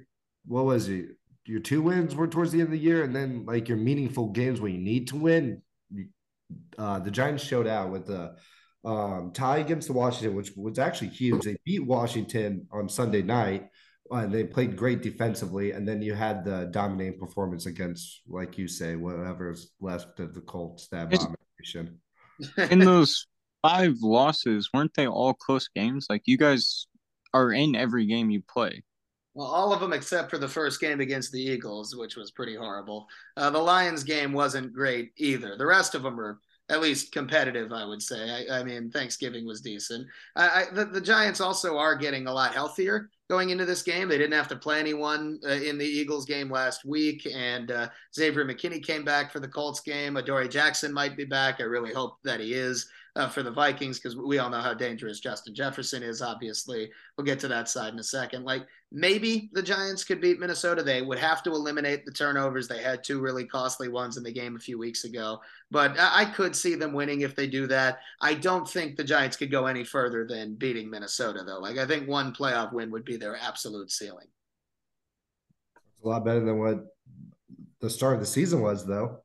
[0.45, 1.05] what was it
[1.45, 4.29] your two wins were towards the end of the year and then like your meaningful
[4.29, 5.61] games when you need to win
[6.77, 8.35] uh the giants showed out with the
[8.83, 13.69] um tie against the washington which was actually huge they beat washington on sunday night
[14.11, 15.71] and they played great defensively.
[15.71, 20.41] And then you had the dominating performance against, like you say, whatever's left of the
[20.41, 21.99] Colts, that abomination.
[22.69, 23.27] In those
[23.61, 26.07] five losses, weren't they all close games?
[26.09, 26.87] Like you guys
[27.33, 28.83] are in every game you play.
[29.33, 32.55] Well, all of them except for the first game against the Eagles, which was pretty
[32.55, 33.07] horrible.
[33.37, 35.55] Uh, the Lions game wasn't great either.
[35.55, 36.39] The rest of them were
[36.69, 38.47] at least competitive, I would say.
[38.49, 40.07] I, I mean, Thanksgiving was decent.
[40.35, 44.09] I, I, the, the Giants also are getting a lot healthier going into this game.
[44.09, 47.89] They didn't have to play anyone uh, in the Eagles game last week, and uh,
[48.13, 50.17] Xavier McKinney came back for the Colts game.
[50.17, 51.59] Adoree Jackson might be back.
[51.59, 54.73] I really hope that he is uh, for the Vikings because we all know how
[54.73, 56.21] dangerous Justin Jefferson is.
[56.21, 58.45] Obviously, we'll get to that side in a second.
[58.45, 60.81] Like maybe the Giants could beat Minnesota.
[60.81, 62.67] They would have to eliminate the turnovers.
[62.67, 66.25] They had two really costly ones in the game a few weeks ago, but I
[66.25, 67.99] could see them winning if they do that.
[68.21, 71.59] I don't think the Giants could go any further than beating Minnesota, though.
[71.59, 74.27] Like, I think one playoff win would be their absolute ceiling.
[75.93, 76.85] It's a lot better than what
[77.81, 79.19] the start of the season was, though.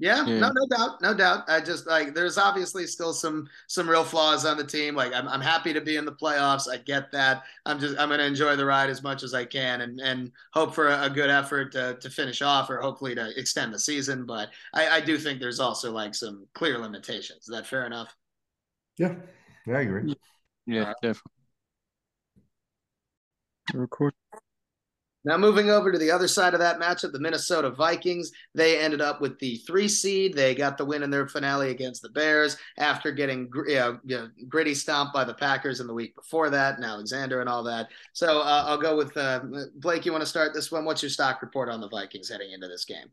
[0.00, 1.44] Yeah, yeah, no, no doubt, no doubt.
[1.46, 4.94] I just like there's obviously still some some real flaws on the team.
[4.94, 6.72] Like I'm I'm happy to be in the playoffs.
[6.72, 7.42] I get that.
[7.66, 10.74] I'm just I'm gonna enjoy the ride as much as I can and and hope
[10.74, 14.24] for a, a good effort to to finish off or hopefully to extend the season.
[14.24, 17.42] But I, I do think there's also like some clear limitations.
[17.42, 18.16] Is that fair enough?
[18.96, 19.16] Yeah,
[19.66, 20.14] yeah, I agree.
[20.64, 20.96] Yeah, right.
[21.02, 21.32] definitely.
[23.74, 24.14] Record.
[25.24, 29.02] Now, moving over to the other side of that matchup, the Minnesota Vikings, they ended
[29.02, 30.32] up with the three seed.
[30.32, 34.16] They got the win in their finale against the Bears after getting you know, you
[34.16, 37.62] know, gritty stomped by the Packers in the week before that, and Alexander and all
[37.64, 37.88] that.
[38.14, 39.40] So uh, I'll go with uh,
[39.74, 40.06] Blake.
[40.06, 40.86] You want to start this one?
[40.86, 43.10] What's your stock report on the Vikings heading into this game?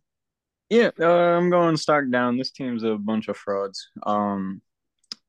[0.69, 2.37] Yeah, uh, I'm going stock down.
[2.37, 3.89] This team's a bunch of frauds.
[4.03, 4.61] Um,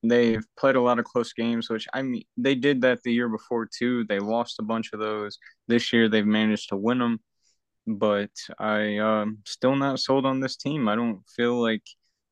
[0.02, 3.28] They've played a lot of close games, which I mean, they did that the year
[3.28, 4.04] before too.
[4.04, 5.38] They lost a bunch of those.
[5.66, 7.20] This year, they've managed to win them,
[7.86, 10.88] but I um still not sold on this team.
[10.88, 11.82] I don't feel like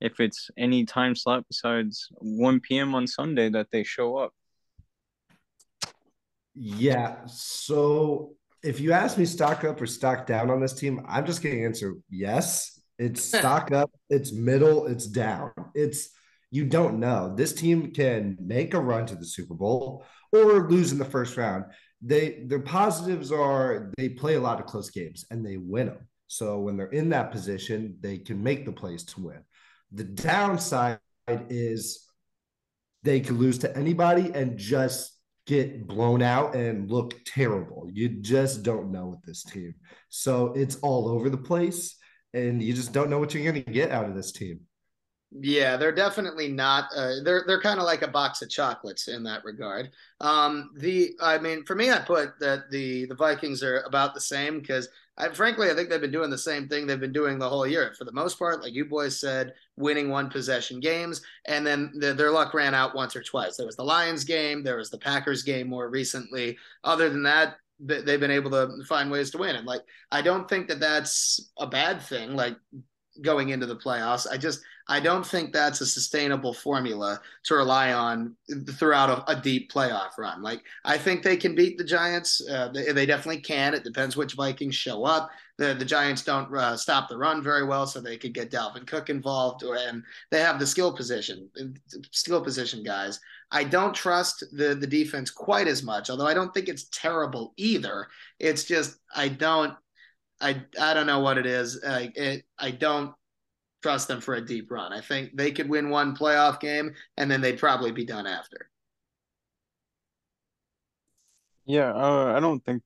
[0.00, 2.94] if it's any time slot besides 1 p.m.
[2.94, 4.32] on Sunday that they show up.
[6.54, 7.26] Yeah.
[7.26, 11.42] So if you ask me stock up or stock down on this team, I'm just
[11.42, 12.80] going to answer yes.
[12.98, 15.52] It's stock up, it's middle, it's down.
[15.74, 16.10] It's
[16.56, 17.34] you don't know.
[17.36, 21.36] This team can make a run to the Super Bowl or lose in the first
[21.36, 21.64] round.
[22.00, 26.08] They their positives are they play a lot of close games and they win them.
[26.28, 29.42] So when they're in that position, they can make the plays to win.
[29.92, 30.98] The downside
[31.50, 32.08] is
[33.02, 35.12] they could lose to anybody and just
[35.46, 37.88] get blown out and look terrible.
[37.92, 39.74] You just don't know with this team.
[40.08, 41.96] So it's all over the place
[42.32, 44.60] and you just don't know what you're going to get out of this team.
[45.38, 46.88] Yeah, they're definitely not.
[46.96, 49.90] Uh, they're they're kind of like a box of chocolates in that regard.
[50.20, 54.20] Um, the I mean, for me, I put that the the Vikings are about the
[54.20, 57.38] same because I frankly I think they've been doing the same thing they've been doing
[57.38, 58.62] the whole year for the most part.
[58.62, 62.94] Like you boys said, winning one possession games, and then the, their luck ran out
[62.94, 63.56] once or twice.
[63.56, 66.56] There was the Lions game, there was the Packers game more recently.
[66.84, 69.56] Other than that, they've been able to find ways to win.
[69.56, 72.34] And like I don't think that that's a bad thing.
[72.34, 72.56] Like
[73.22, 74.26] going into the playoffs.
[74.30, 78.36] I just I don't think that's a sustainable formula to rely on
[78.70, 80.42] throughout a, a deep playoff run.
[80.42, 82.40] Like I think they can beat the Giants.
[82.48, 83.74] Uh, they, they, definitely can.
[83.74, 85.30] It depends which Vikings show up.
[85.58, 88.86] The the Giants don't uh, stop the run very well, so they could get Dalvin
[88.86, 91.48] Cook involved, or, and they have the skill position
[92.12, 93.18] skill position guys.
[93.50, 97.54] I don't trust the the defense quite as much, although I don't think it's terrible
[97.56, 98.06] either.
[98.38, 99.74] It's just I don't
[100.40, 101.82] I I don't know what it is.
[101.86, 103.14] I it, I don't
[103.82, 104.92] trust them for a deep run.
[104.92, 108.70] I think they could win one playoff game and then they'd probably be done after.
[111.66, 112.82] Yeah, uh, I don't think.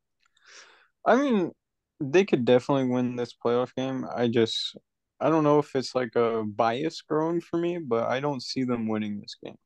[1.04, 1.52] I mean,
[2.00, 4.06] they could definitely win this playoff game.
[4.14, 4.76] I just,
[5.20, 8.64] I don't know if it's like a bias growing for me, but I don't see
[8.64, 9.56] them winning this game.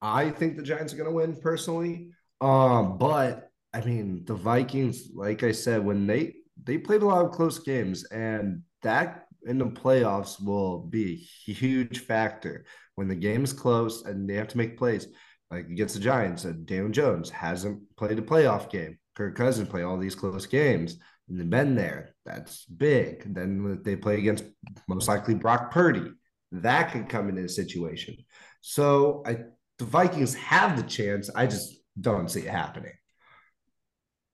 [0.00, 2.10] I think the Giants are going to win personally.
[2.40, 6.34] Um, but I mean, the Vikings, like I said, when they
[6.68, 11.52] they played a lot of close games, and that in the playoffs will be a
[11.52, 15.06] huge factor when the game is close and they have to make plays.
[15.50, 18.98] Like against the Giants, uh, Daniel Jones hasn't played a playoff game.
[19.14, 22.14] Kirk Cousins play all these close games and they've been there.
[22.26, 23.34] That's big.
[23.34, 24.44] Then they play against
[24.88, 26.12] most likely Brock Purdy.
[26.52, 28.16] That could come into a situation.
[28.60, 29.38] So I
[29.78, 31.30] the Vikings have the chance.
[31.34, 32.92] I just don't see it happening.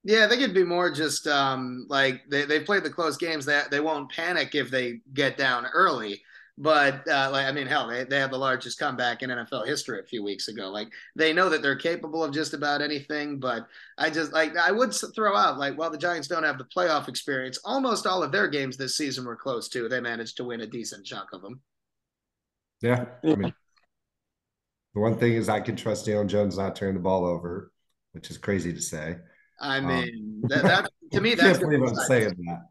[0.04, 3.46] Yeah, they could be more just um, like they they played the close games.
[3.46, 6.22] That they, won't panic if they get down early.
[6.58, 9.98] But uh, like I mean, hell, they they had the largest comeback in NFL history
[9.98, 10.68] a few weeks ago.
[10.68, 13.40] Like they know that they're capable of just about anything.
[13.40, 16.64] But I just like I would throw out like while the Giants don't have the
[16.64, 19.88] playoff experience, almost all of their games this season were close too.
[19.88, 21.62] They managed to win a decent chunk of them.
[22.82, 23.54] Yeah, I mean,
[24.92, 27.72] the one thing is I can trust Daniel Jones not turning the ball over,
[28.12, 29.16] which is crazy to say.
[29.60, 32.68] I mean, um, that, that to me, that's can't believe I'm saying that.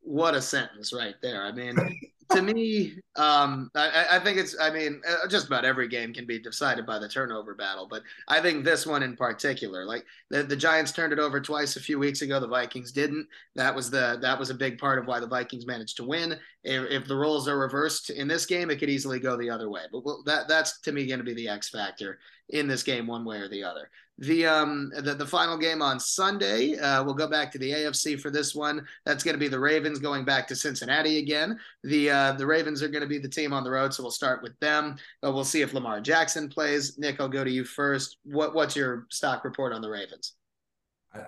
[0.00, 1.42] What a sentence right there.
[1.42, 1.76] I mean,
[2.30, 4.58] to me, um, I, I, think it's.
[4.60, 8.02] I mean, uh, just about every game can be decided by the turnover battle, but
[8.26, 11.80] I think this one in particular, like the, the Giants turned it over twice a
[11.80, 13.26] few weeks ago, the Vikings didn't.
[13.54, 16.38] That was the that was a big part of why the Vikings managed to win.
[16.64, 19.70] If, if the roles are reversed in this game, it could easily go the other
[19.70, 19.82] way.
[19.90, 22.18] But that that's to me going to be the X factor
[22.50, 23.90] in this game, one way or the other.
[24.20, 28.20] The um the, the final game on Sunday, uh, we'll go back to the AFC
[28.20, 28.84] for this one.
[29.06, 31.58] That's going to be the Ravens going back to Cincinnati again.
[31.84, 34.10] The uh, the Ravens are going to be the team on the road, so we'll
[34.10, 34.96] start with them.
[35.22, 36.98] But we'll see if Lamar Jackson plays.
[36.98, 38.16] Nick, I'll go to you first.
[38.24, 40.34] What what's your stock report on the Ravens?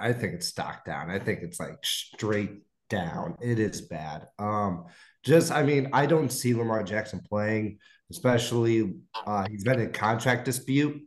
[0.01, 1.11] I think it's stock down.
[1.11, 3.37] I think it's like straight down.
[3.41, 4.27] It is bad.
[4.39, 4.87] Um,
[5.25, 7.79] just I mean, I don't see Lamar Jackson playing,
[8.11, 8.95] especially
[9.27, 11.03] uh, he's been in contract dispute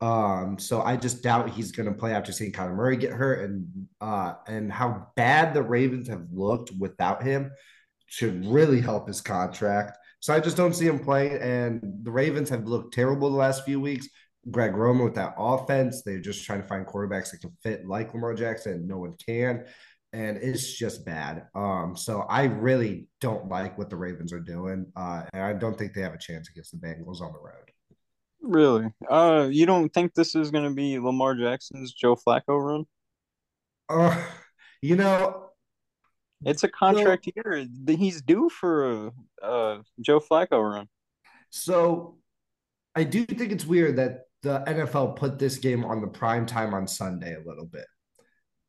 [0.00, 3.48] um, so I just doubt he's going to play after seeing Kyler Murray get hurt
[3.48, 3.66] and
[4.00, 7.50] uh, and how bad the Ravens have looked without him
[8.06, 9.96] should really help his contract.
[10.20, 11.40] So I just don't see him playing.
[11.40, 14.08] And the Ravens have looked terrible the last few weeks.
[14.50, 18.14] Greg Roman with that offense, they're just trying to find quarterbacks that can fit like
[18.14, 19.64] Lamar Jackson, no one can.
[20.12, 21.46] And it's just bad.
[21.54, 24.86] Um, so I really don't like what the Ravens are doing.
[24.94, 27.65] Uh, and I don't think they have a chance against the Bengals on the road.
[28.42, 28.92] Really?
[29.08, 32.84] Uh, you don't think this is going to be Lamar Jackson's Joe Flacco run?
[33.88, 34.24] Uh,
[34.82, 35.50] you know,
[36.44, 37.66] it's a contract so, year.
[37.86, 40.88] He's due for a, a Joe Flacco run.
[41.50, 42.18] So,
[42.94, 46.74] I do think it's weird that the NFL put this game on the prime time
[46.74, 47.86] on Sunday a little bit.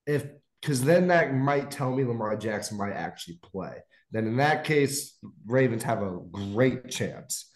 [0.05, 0.27] If
[0.61, 3.77] because then that might tell me Lamar Jackson might actually play.
[4.11, 7.51] Then in that case, Ravens have a great chance.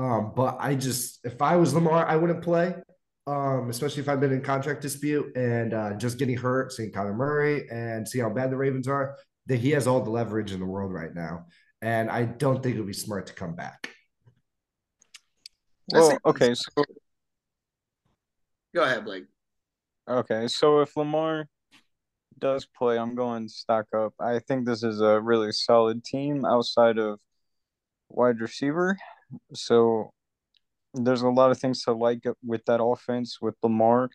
[0.00, 2.74] Um, but I just, if I was Lamar, I wouldn't play,
[3.26, 7.14] um, especially if I've been in contract dispute and uh, just getting hurt, seeing Kyler
[7.14, 9.18] Murray and see how bad the Ravens are.
[9.46, 11.46] That he has all the leverage in the world right now,
[11.82, 13.90] and I don't think it would be smart to come back.
[15.92, 16.84] Well, okay, so
[18.74, 19.24] go ahead, Blake.
[20.08, 21.46] Okay, so if Lamar
[22.38, 24.14] does play, I'm going stock up.
[24.18, 27.18] I think this is a really solid team outside of
[28.08, 28.96] wide receiver.
[29.54, 30.12] So
[30.94, 34.10] there's a lot of things to like with that offense with Lamar.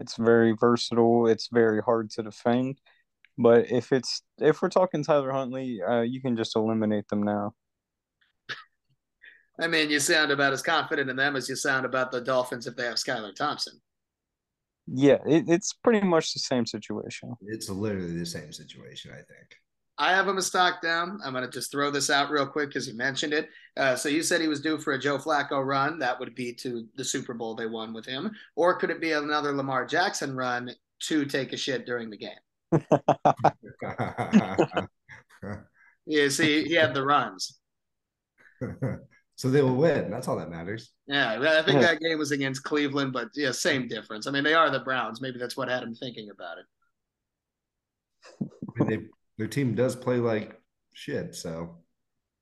[0.00, 1.26] It's very versatile.
[1.26, 2.80] It's very hard to defend.
[3.38, 7.54] But if it's if we're talking Tyler Huntley, uh, you can just eliminate them now.
[9.60, 12.66] I mean, you sound about as confident in them as you sound about the Dolphins
[12.66, 13.80] if they have Skylar Thompson.
[14.86, 17.34] Yeah, it, it's pretty much the same situation.
[17.42, 19.56] It's literally the same situation, I think.
[19.98, 21.20] I have him a stock down.
[21.24, 23.50] I'm going to just throw this out real quick because you mentioned it.
[23.76, 25.98] Uh, so you said he was due for a Joe Flacco run.
[25.98, 28.32] That would be to the Super Bowl they won with him.
[28.56, 30.70] Or could it be another Lamar Jackson run
[31.00, 32.30] to take a shit during the game?
[36.06, 37.58] Yeah, see, he had the runs.
[39.36, 40.10] so they will win.
[40.10, 40.92] That's all that matters.
[41.06, 44.26] Yeah, I think that game was against Cleveland, but yeah, same difference.
[44.26, 45.20] I mean, they are the Browns.
[45.20, 46.64] Maybe that's what had him thinking about it.
[48.42, 48.98] I mean, they,
[49.42, 50.56] their team does play like
[50.94, 51.74] shit, so.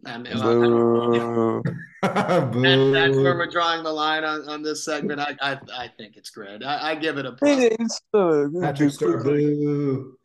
[0.04, 1.62] I mean, well,
[2.02, 5.18] that, that's where we're drawing the line on, on this segment.
[5.18, 6.62] I, I I think it's great.
[6.62, 8.02] I, I give it a plus.
[8.12, 10.18] Patrick boo.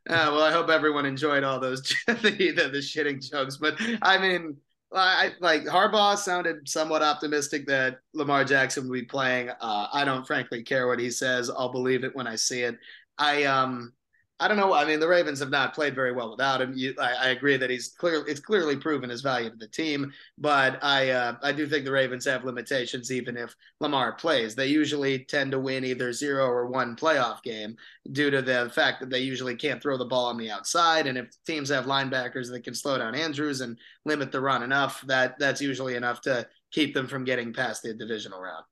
[0.08, 3.58] Uh, well, I hope everyone enjoyed all those the, the, the shitting jokes.
[3.58, 4.56] But I mean,
[4.94, 9.50] I like Harbaugh sounded somewhat optimistic that Lamar Jackson will be playing.
[9.50, 11.50] Uh, I don't frankly care what he says.
[11.50, 12.78] I'll believe it when I see it.
[13.18, 13.94] I um
[14.38, 14.74] I don't know.
[14.74, 16.74] I mean, the Ravens have not played very well without him.
[16.76, 20.12] You, I, I, agree that he's clearly it's clearly proven his value to the team,
[20.38, 24.54] but I uh, I do think the Ravens have limitations even if Lamar plays.
[24.54, 27.78] They usually tend to win either zero or one playoff game
[28.12, 31.18] due to the fact that they usually can't throw the ball on the outside, and
[31.18, 35.40] if teams have linebackers that can slow down Andrews and limit the run enough, that
[35.40, 38.66] that's usually enough to keep them from getting past the divisional round.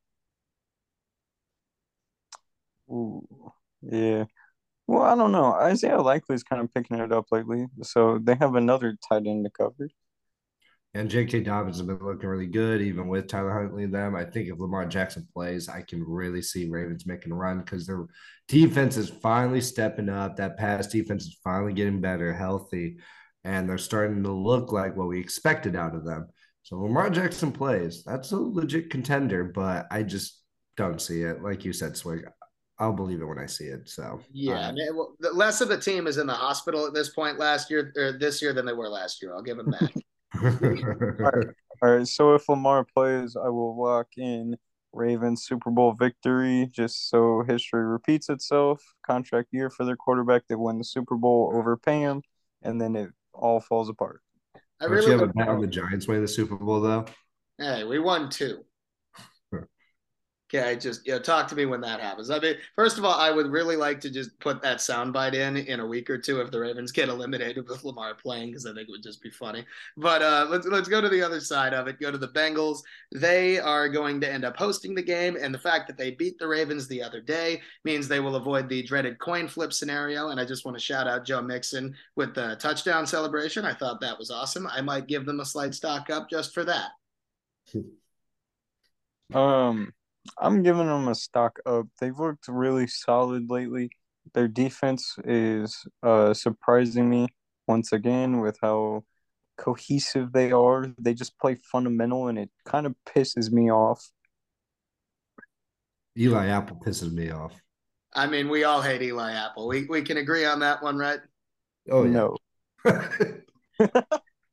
[2.90, 4.26] Ooh, yeah.
[4.88, 5.54] Well, I don't know.
[5.54, 9.46] Isaiah Likely is kind of picking it up lately, so they have another tight end
[9.46, 9.90] to cover.
[10.96, 11.42] And J.K.
[11.42, 14.16] Dobbins has been looking really good, even with Tyler Huntley and them.
[14.16, 17.88] I think if Lamar Jackson plays, I can really see Ravens making a run because
[17.88, 18.06] their
[18.48, 20.36] defense is finally stepping up.
[20.36, 22.98] That pass defense is finally getting better, healthy,
[23.44, 26.28] and they're starting to look like what we expected out of them.
[26.62, 28.04] So Lamar Jackson plays.
[28.04, 30.44] That's a legit contender, but I just
[30.78, 31.42] don't see it.
[31.42, 32.24] Like you said, Swig.
[32.80, 33.88] I'll believe it when I see it.
[33.88, 37.10] So yeah, um, well, the less of the team is in the hospital at this
[37.10, 39.34] point last year or this year than they were last year.
[39.34, 39.92] I'll give them that.
[41.24, 41.48] all, right.
[41.82, 42.08] all right.
[42.08, 44.58] So if Lamar plays, I will lock in
[44.92, 48.82] Ravens Super Bowl victory, just so history repeats itself.
[49.06, 50.44] Contract year for their quarterback.
[50.48, 52.22] They win the Super Bowl, overpay him,
[52.62, 54.22] and then it all falls apart.
[54.80, 57.06] I really Don't you have a bet on the Giants winning the Super Bowl though.
[57.58, 58.66] Hey, we won two.
[60.56, 62.30] Okay, just you know, talk to me when that happens.
[62.30, 65.58] I mean, first of all, I would really like to just put that soundbite in
[65.58, 68.70] in a week or two if the Ravens get eliminated with Lamar playing, because I
[68.74, 69.66] think it would just be funny.
[69.98, 72.00] But uh, let's let's go to the other side of it.
[72.00, 72.82] Go to the Bengals.
[73.12, 76.38] They are going to end up hosting the game, and the fact that they beat
[76.38, 80.30] the Ravens the other day means they will avoid the dreaded coin flip scenario.
[80.30, 83.66] And I just want to shout out Joe Mixon with the touchdown celebration.
[83.66, 84.68] I thought that was awesome.
[84.68, 86.92] I might give them a slight stock up just for that.
[89.34, 89.92] Um
[90.38, 91.88] I'm giving them a stock up.
[92.00, 93.90] They've looked really solid lately.
[94.34, 97.28] Their defense is uh, surprising me
[97.68, 99.04] once again with how
[99.58, 100.88] cohesive they are.
[100.98, 104.10] They just play fundamental, and it kind of pisses me off.
[106.18, 107.60] Eli Apple pisses me off.
[108.14, 109.68] I mean, we all hate Eli Apple.
[109.68, 111.20] We we can agree on that one, right?
[111.90, 112.38] Oh no.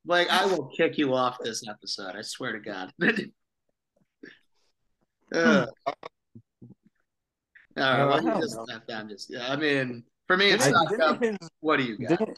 [0.07, 2.17] like I will kick you off this episode.
[2.17, 2.93] I swear to God.
[5.33, 5.95] Uh, all
[7.77, 9.09] right, well, just step down.
[9.09, 11.01] Just yeah, I mean, for me, it's not.
[11.01, 11.23] Up.
[11.61, 12.29] What do you got?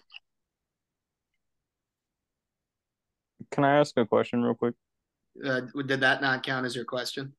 [3.50, 4.74] Can I ask a question real quick?
[5.44, 7.34] Uh, did that not count as your question?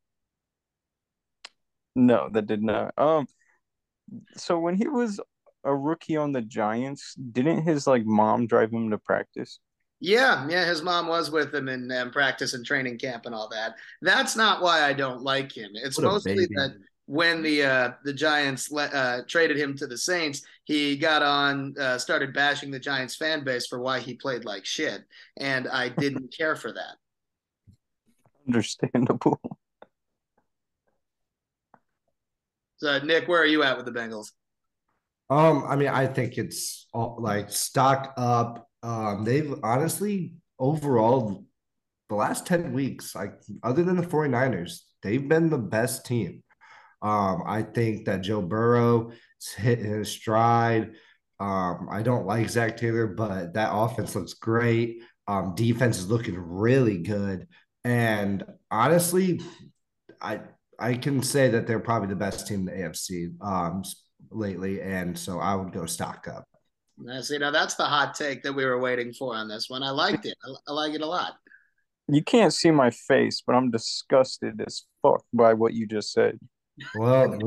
[1.95, 2.93] No, that did not.
[2.97, 3.27] Um,
[4.35, 5.19] so when he was
[5.63, 9.59] a rookie on the Giants, didn't his like mom drive him to practice?
[10.03, 13.47] Yeah, yeah, his mom was with him in um, practice and training camp and all
[13.47, 13.75] that.
[14.01, 15.71] That's not why I don't like him.
[15.75, 16.75] It's mostly that
[17.05, 21.73] when the uh, the Giants le- uh, traded him to the Saints, he got on,
[21.79, 25.05] uh, started bashing the Giants fan base for why he played like shit,
[25.37, 26.97] and I didn't care for that.
[28.45, 29.39] Understandable.
[32.75, 34.33] So, Nick, where are you at with the Bengals?
[35.29, 41.45] Um, I mean, I think it's all, like stock up um, they've honestly overall
[42.09, 46.43] the last 10 weeks, like other than the 49ers, they've been the best team.
[47.01, 49.11] Um, I think that Joe Burrow
[49.57, 50.91] hit his stride.
[51.39, 55.01] Um, I don't like Zac Taylor, but that offense looks great.
[55.27, 57.47] Um, defense is looking really good.
[57.83, 59.41] And honestly,
[60.21, 60.41] I
[60.79, 63.83] I can say that they're probably the best team in the AFC um,
[64.31, 64.81] lately.
[64.81, 66.45] And so I would go stock up.
[67.05, 69.83] That's, you know, that's the hot take that we were waiting for on this one.
[69.83, 70.37] I liked it.
[70.45, 71.33] I, I like it a lot.
[72.07, 76.39] You can't see my face, but I'm disgusted as fuck by what you just said.
[76.95, 77.37] Well,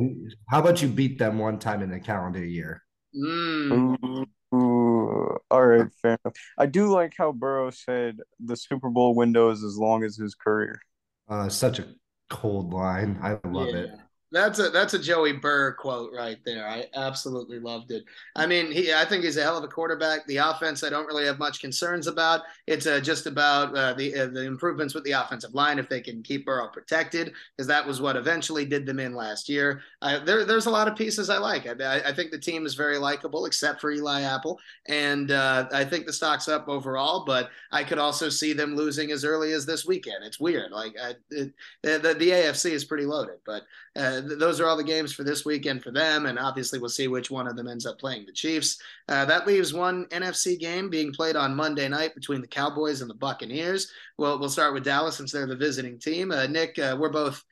[0.49, 2.83] how about you beat them one time in the calendar year?
[3.15, 3.97] Mm.
[4.05, 6.37] Ooh, ooh, all right, fair enough.
[6.59, 10.35] I do like how Burrow said the Super Bowl window is as long as his
[10.35, 10.81] career.
[11.29, 11.87] Uh, such a
[12.31, 13.19] cold line.
[13.23, 13.77] I love yeah.
[13.77, 13.91] it.
[14.33, 16.67] That's a that's a Joey Burr quote right there.
[16.67, 18.05] I absolutely loved it.
[18.35, 20.27] I mean, he I think he's a hell of a quarterback.
[20.27, 22.41] The offense I don't really have much concerns about.
[22.67, 26.01] It's uh, just about uh, the uh, the improvements with the offensive line if they
[26.01, 29.81] can keep Burrow protected because that was what eventually did them in last year.
[30.03, 31.69] there there's a lot of pieces I like.
[31.81, 34.59] I, I think the team is very likable except for Eli Apple,
[34.89, 37.25] and uh, I think the stock's up overall.
[37.25, 40.25] But I could also see them losing as early as this weekend.
[40.25, 40.73] It's weird.
[40.73, 41.55] Like I, it,
[41.85, 43.63] the, the the AFC is pretty loaded, but
[43.97, 47.09] uh, those are all the games for this weekend for them, and obviously we'll see
[47.09, 48.79] which one of them ends up playing the Chiefs.
[49.09, 53.09] Uh, that leaves one NFC game being played on Monday night between the Cowboys and
[53.09, 53.91] the Buccaneers.
[54.19, 56.31] Well, we'll start with Dallas since they're the visiting team.
[56.31, 57.43] Uh, Nick, uh, we're both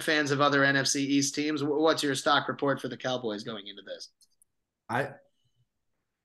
[0.00, 1.64] fans of other NFC East teams.
[1.64, 4.10] What's your stock report for the Cowboys going into this?
[4.88, 5.08] I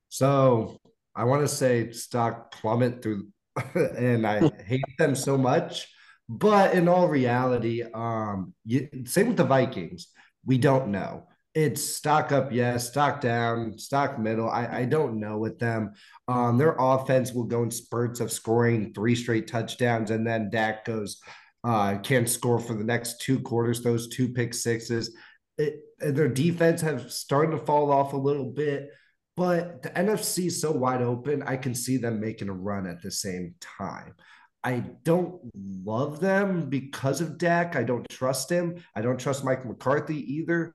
[0.09, 0.79] so
[1.15, 3.27] I want to say stock plummet through,
[3.75, 5.87] and I hate them so much
[6.29, 10.09] but in all reality, um, you, same with the Vikings.
[10.45, 11.23] We don't know.
[11.55, 14.47] It's stock up, yes, stock down, stock middle.
[14.47, 15.93] I, I don't know with them.
[16.27, 20.85] Um, their offense will go in spurts of scoring three straight touchdowns, and then Dak
[20.85, 21.19] goes
[21.63, 23.81] uh, can't score for the next two quarters.
[23.81, 25.15] Those two pick sixes.
[25.57, 28.91] It, their defense have started to fall off a little bit,
[29.35, 31.41] but the NFC is so wide open.
[31.43, 34.13] I can see them making a run at the same time.
[34.63, 37.75] I don't love them because of Dak.
[37.75, 38.83] I don't trust him.
[38.95, 40.73] I don't trust Mike McCarthy either,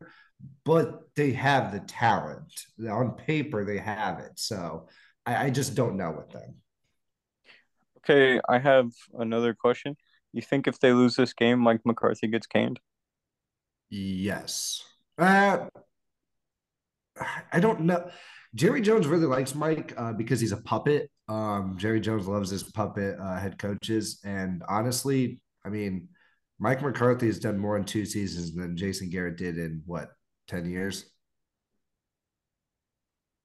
[0.65, 2.53] but they have the talent.
[2.89, 4.33] On paper, they have it.
[4.37, 4.89] So
[5.27, 6.55] I, I just don't know with them.
[7.99, 9.97] Okay, I have another question.
[10.33, 12.81] You think if they lose this game, Mike McCarthy gets canned?
[13.89, 14.83] Yes.
[15.17, 15.69] Uh,
[17.53, 18.11] I don't know.
[18.55, 21.11] Jerry Jones really likes Mike uh, because he's a puppet.
[21.29, 26.09] Um, Jerry Jones loves his puppet uh, head coaches, and honestly, I mean,
[26.59, 30.11] Mike McCarthy has done more in two seasons than Jason Garrett did in what
[30.49, 31.07] ten years.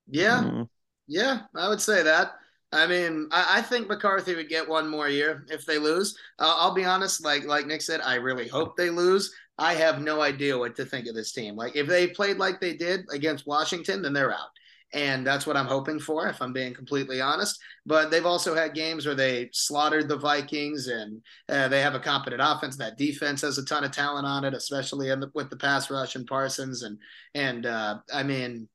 [0.07, 0.63] Yeah, mm-hmm.
[1.07, 2.33] yeah, I would say that.
[2.71, 6.15] I mean, I, I, think McCarthy would get one more year if they lose.
[6.37, 9.33] Uh, I'll be honest, like like Nick said, I really hope they lose.
[9.57, 11.55] I have no idea what to think of this team.
[11.55, 14.49] Like if they played like they did against Washington, then they're out
[14.93, 17.59] and that's what I'm hoping for, if I'm being completely honest.
[17.85, 21.99] But they've also had games where they slaughtered the Vikings, and uh, they have a
[21.99, 22.77] competent offense.
[22.77, 26.15] That defense has a ton of talent on it, especially the, with the pass rush
[26.15, 26.97] and Parsons, and
[27.33, 28.67] and uh, I mean.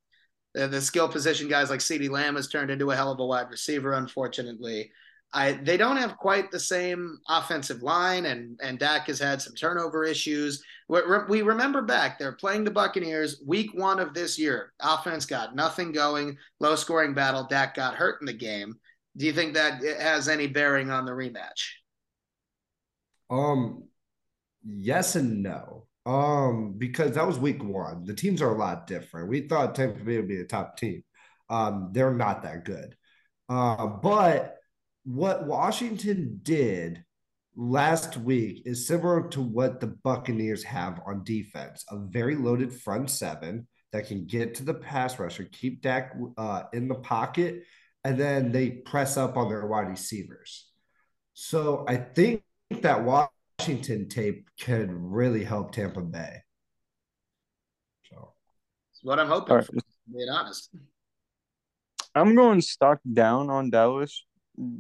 [0.57, 3.27] The, the skill position guys like CeeDee Lamb has turned into a hell of a
[3.27, 4.93] wide receiver, unfortunately.
[5.35, 9.55] I they don't have quite the same offensive line, and and Dak has had some
[9.55, 10.63] turnover issues.
[10.89, 14.73] We, we remember back they're playing the Buccaneers week one of this year.
[14.81, 17.47] Offense got nothing going, low scoring battle.
[17.51, 18.75] Dak got hurt in the game.
[19.17, 21.71] Do you think that has any bearing on the rematch?
[23.31, 23.85] Um,
[24.65, 25.87] yes and no.
[26.07, 28.05] Um, because that was week one.
[28.05, 29.29] The teams are a lot different.
[29.29, 31.03] We thought Tampa Bay would be a top team.
[31.49, 32.95] Um, they're not that good.
[33.49, 34.57] Uh, but
[35.05, 37.05] what Washington did
[37.57, 43.11] last week is similar to what the Buccaneers have on defense a very loaded front
[43.11, 47.63] seven that can get to the pass rusher, keep Dak uh, in the pocket,
[48.03, 50.69] and then they press up on their wide receivers.
[51.35, 52.43] So I think
[52.81, 56.43] that Washington tape could really help Tampa Bay.
[58.11, 58.33] So
[58.91, 59.65] that's what I'm hoping right.
[59.65, 59.73] for,
[60.13, 60.71] being honest.
[62.17, 64.25] I'm going stock down on Dallas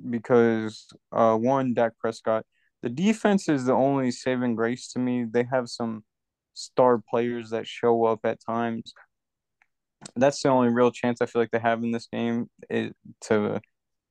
[0.08, 2.44] because uh, one, Dak Prescott,
[2.82, 5.24] the defense is the only saving grace to me.
[5.24, 6.04] They have some
[6.54, 8.92] star players that show up at times.
[10.16, 13.60] That's the only real chance I feel like they have in this game is to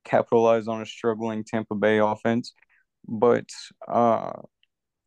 [0.04, 2.52] capitalize on a struggling Tampa Bay offense.
[3.06, 3.48] But
[3.86, 4.32] uh,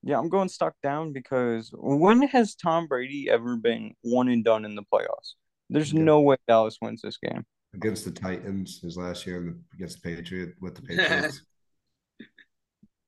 [0.03, 4.65] yeah, I'm going stock down because when has Tom Brady ever been one and done
[4.65, 5.33] in the playoffs?
[5.69, 7.45] There's no way Dallas wins this game
[7.77, 11.41] against the Titans his last year against the Patriot with the Patriots.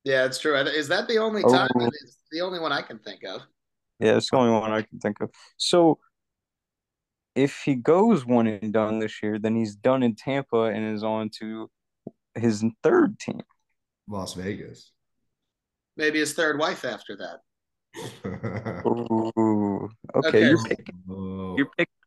[0.04, 0.56] yeah, it's true.
[0.56, 1.52] Is that the only oh.
[1.52, 1.70] time?
[1.76, 1.88] Oh.
[1.88, 3.42] It's the only one I can think of.
[4.00, 5.30] Yeah, it's the only one I can think of.
[5.58, 6.00] So
[7.36, 11.04] if he goes one and done this year, then he's done in Tampa and is
[11.04, 11.70] on to
[12.36, 13.42] his third team.
[14.08, 14.92] Las Vegas.
[15.98, 17.40] Maybe his third wife after that.
[18.86, 20.48] Ooh, okay, okay.
[20.48, 20.64] you're oh.
[20.64, 21.04] picking.
[21.10, 21.56] Oh.
[21.58, 21.99] You're picking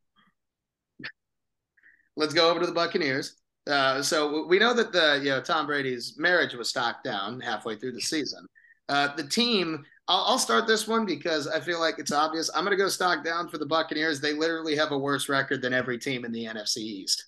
[2.17, 3.37] let's go over to the Buccaneers.
[3.67, 7.77] Uh, so we know that the you know Tom Brady's marriage was stocked down halfway
[7.77, 8.47] through the season.
[8.89, 12.51] Uh, the team, I'll, I'll, start this one because I feel like it's obvious.
[12.55, 14.21] I'm going to go stock down for the Buccaneers.
[14.21, 17.27] They literally have a worse record than every team in the NFC East.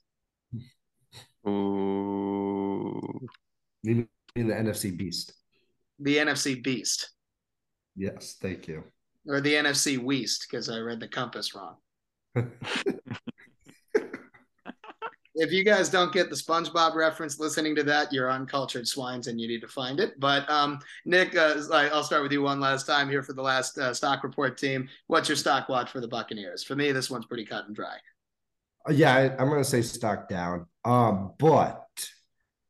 [1.46, 3.28] Ooh.
[3.84, 5.32] In the NFC Beast.
[6.00, 7.10] The NFC Beast.
[7.96, 8.82] Yes, thank you.
[9.28, 11.76] Or the NFC West, because I read the compass wrong.
[15.34, 19.40] if you guys don't get the SpongeBob reference listening to that, you're uncultured swines and
[19.40, 20.18] you need to find it.
[20.20, 23.76] But um, Nick, uh, I'll start with you one last time here for the last
[23.76, 24.88] uh, stock report team.
[25.08, 26.62] What's your stock watch for the Buccaneers?
[26.62, 27.96] For me, this one's pretty cut and dry.
[28.88, 30.66] Uh, yeah, I, am going to say stock down.
[30.84, 31.84] Um, but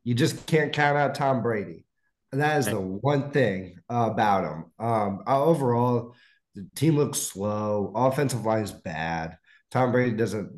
[0.03, 1.85] you just can't count out Tom Brady.
[2.33, 4.65] And that is the one thing about him.
[4.79, 6.15] Um, overall,
[6.55, 7.93] the team looks slow.
[7.95, 9.39] Offensive line is bad.
[9.71, 10.51] Tom Brady doesn't.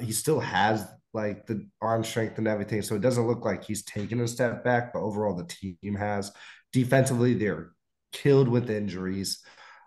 [0.00, 0.84] He still has
[1.14, 2.82] like the arm strength and everything.
[2.82, 6.32] So it doesn't look like he's taken a step back, but overall the team has.
[6.72, 7.72] Defensively, they're
[8.12, 9.42] killed with injuries.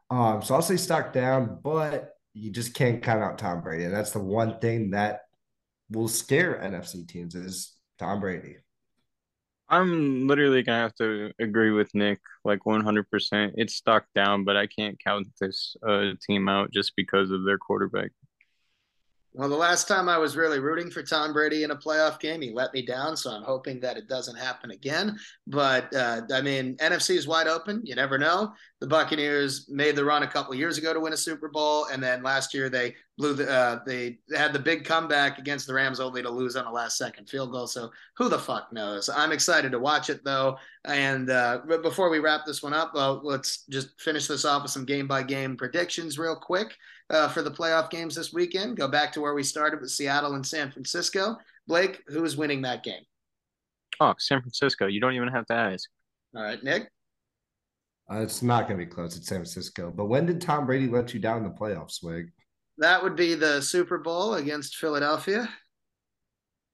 [0.09, 3.85] Um, so I'll say stock down, but you just can't count out Tom Brady.
[3.85, 5.21] And that's the one thing that
[5.89, 8.57] will scare NFC teams is Tom Brady.
[9.67, 13.53] I'm literally gonna have to agree with Nick, like 100%.
[13.55, 17.57] It's stock down, but I can't count this uh, team out just because of their
[17.57, 18.11] quarterback.
[19.37, 22.39] Well, the last time I was really rooting for Tom Brady in a playoff game,
[22.39, 23.17] he let me down.
[23.17, 25.19] So I'm hoping that it doesn't happen again.
[25.45, 27.81] But uh, I mean, NFC is wide open.
[27.83, 28.53] You never know.
[28.79, 32.01] The Buccaneers made the run a couple years ago to win a Super Bowl, and
[32.01, 35.99] then last year they blew the uh, they had the big comeback against the Rams,
[35.99, 37.67] only to lose on a last second field goal.
[37.67, 39.09] So who the fuck knows?
[39.09, 40.57] I'm excited to watch it though.
[40.85, 44.85] And uh, before we wrap this one up, let's just finish this off with some
[44.85, 46.77] game by game predictions real quick
[47.09, 48.77] uh, for the playoff games this weekend.
[48.77, 51.37] Go back to where we started with Seattle and San Francisco.
[51.67, 53.03] Blake, who is winning that game?
[53.99, 54.87] Oh, San Francisco.
[54.87, 55.89] You don't even have to ask.
[56.35, 56.89] All right, Nick.
[58.11, 59.17] Uh, it's not going to be close.
[59.17, 59.91] It's San Francisco.
[59.95, 62.31] But when did Tom Brady let you down in the playoffs, Swig?
[62.77, 65.49] That would be the Super Bowl against Philadelphia.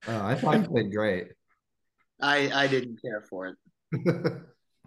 [0.08, 1.28] Uh, I thought he played great.
[2.22, 3.58] I I didn't care for it.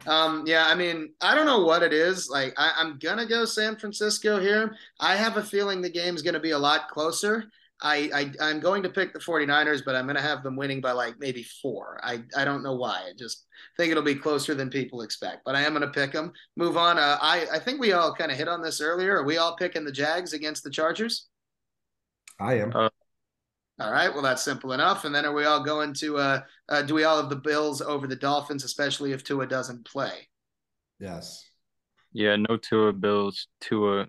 [0.06, 2.28] Um, yeah, I mean, I don't know what it is.
[2.28, 4.76] Like, I, am gonna go San Francisco here.
[5.00, 7.44] I have a feeling the game's gonna be a lot closer.
[7.82, 10.92] I, I am going to pick the 49ers, but I'm gonna have them winning by
[10.92, 12.00] like maybe four.
[12.02, 13.02] I I don't know why.
[13.08, 13.44] I just
[13.76, 15.42] think it'll be closer than people expect.
[15.44, 16.32] But I am gonna pick them.
[16.56, 16.98] Move on.
[16.98, 19.16] Uh, I I think we all kind of hit on this earlier.
[19.16, 21.28] Are we all picking the Jags against the Chargers?
[22.40, 22.72] I am.
[22.74, 22.88] Uh,
[23.80, 24.12] all right.
[24.12, 25.04] Well, that's simple enough.
[25.04, 26.18] And then are we all going to?
[26.18, 29.84] Uh, uh, do we all have the Bills over the Dolphins, especially if Tua doesn't
[29.84, 30.28] play?
[31.00, 31.44] Yes.
[32.12, 32.36] Yeah.
[32.36, 33.48] No Tua Bills.
[33.60, 34.06] Tua,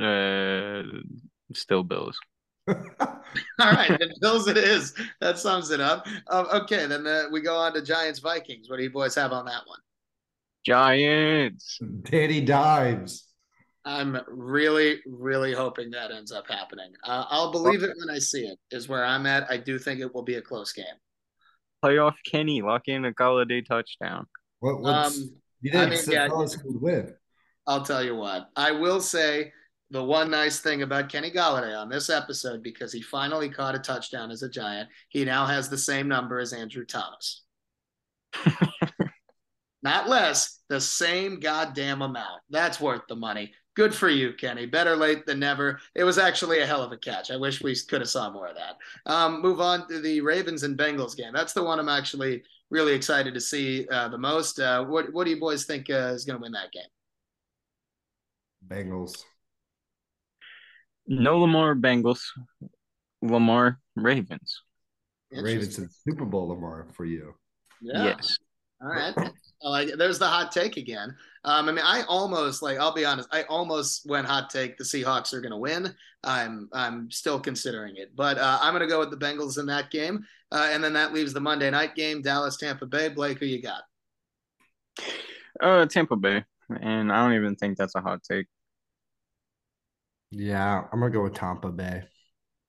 [0.00, 0.82] uh,
[1.52, 2.18] still Bills.
[2.68, 2.76] all
[3.58, 4.94] right, then Bills it is.
[5.20, 6.06] That sums it up.
[6.28, 8.70] Um, okay, then the, we go on to Giants Vikings.
[8.70, 9.80] What do you boys have on that one?
[10.64, 11.80] Giants.
[12.02, 13.24] Danny Dimes.
[13.84, 16.92] I'm really, really hoping that ends up happening.
[17.04, 18.58] Uh, I'll believe it when I see it.
[18.70, 19.50] Is where I'm at.
[19.50, 20.84] I do think it will be a close game.
[21.82, 24.26] Playoff Kenny, lock in a Golladay touchdown.
[24.60, 24.80] What?
[24.80, 25.30] What's, um,
[25.62, 27.14] you think I mean, yeah, would win?
[27.66, 28.50] I'll tell you what.
[28.54, 29.52] I will say
[29.90, 33.78] the one nice thing about Kenny Golladay on this episode because he finally caught a
[33.78, 34.88] touchdown as a Giant.
[35.08, 37.44] He now has the same number as Andrew Thomas.
[39.82, 42.42] Not less, the same goddamn amount.
[42.50, 44.66] That's worth the money good for you, Kenny.
[44.66, 45.80] Better late than never.
[45.94, 47.30] It was actually a hell of a catch.
[47.30, 48.76] I wish we could have saw more of that.
[49.10, 51.32] Um, move on to the Ravens and Bengals game.
[51.32, 54.60] That's the one I'm actually really excited to see uh, the most.
[54.60, 56.82] Uh, what What do you boys think uh, is going to win that game?
[58.68, 59.24] Bengals.
[61.06, 62.20] No Lamar Bengals.
[63.22, 64.60] Lamar Ravens.
[65.32, 67.32] Ravens and Super Bowl Lamar for you.
[67.80, 68.04] Yeah.
[68.04, 68.36] Yes.
[68.82, 69.14] All right.
[69.62, 71.14] Like there's the hot take again.
[71.44, 74.84] Um, I mean, I almost like I'll be honest, I almost went hot take the
[74.84, 75.94] Seahawks are going to win.
[76.24, 79.66] I'm I'm still considering it, but uh, I'm going to go with the Bengals in
[79.66, 83.08] that game, uh, and then that leaves the Monday night game, Dallas Tampa Bay.
[83.08, 83.82] Blake, who you got?
[85.60, 86.44] Uh, Tampa Bay,
[86.80, 88.46] and I don't even think that's a hot take.
[90.30, 92.02] Yeah, I'm gonna go with Tampa Bay.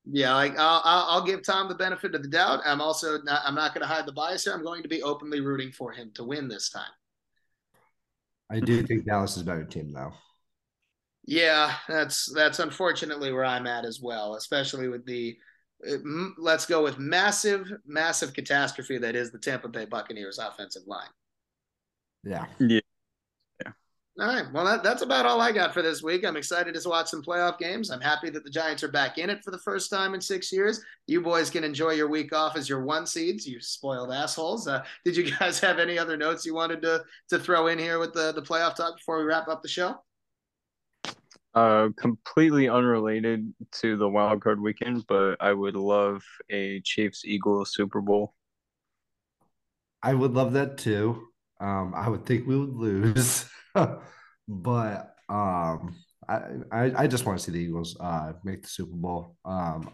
[0.06, 2.62] Yeah, like I'll, I'll give Tom the benefit of the doubt.
[2.66, 4.54] I'm also not, I'm not going to hide the bias here.
[4.54, 6.90] I'm going to be openly rooting for him to win this time.
[8.50, 10.14] I do think Dallas is a better team though.
[11.26, 15.38] Yeah, that's that's unfortunately where I'm at as well, especially with the
[16.38, 21.10] let's go with massive massive catastrophe that is the Tampa Bay Buccaneers offensive line.
[22.24, 22.46] Yeah.
[22.60, 22.82] Yeah.
[24.20, 24.44] All right.
[24.52, 26.26] Well, that, that's about all I got for this week.
[26.26, 27.90] I'm excited to watch some playoff games.
[27.90, 30.52] I'm happy that the Giants are back in it for the first time in six
[30.52, 30.84] years.
[31.08, 34.68] You boys can enjoy your week off as your one seeds, you spoiled assholes.
[34.68, 38.00] Uh, did you guys have any other notes you wanted to to throw in here
[38.00, 39.96] with the, the playoff talk before we wrap up the show?
[41.54, 47.74] Uh, completely unrelated to the wild card weekend, but I would love a Chiefs Eagles
[47.74, 48.34] Super Bowl.
[50.04, 51.28] I would love that too.
[51.62, 53.46] Um, I would think we would lose.
[54.48, 55.96] but um,
[56.28, 56.42] I,
[56.72, 59.36] I, I just want to see the Eagles uh, make the Super Bowl.
[59.46, 59.92] Um,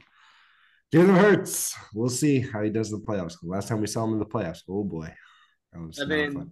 [0.94, 3.36] Jalen Hurts, we'll see how he does in the playoffs.
[3.44, 5.14] Last time we saw him in the playoffs, oh boy,
[5.76, 6.52] I mean,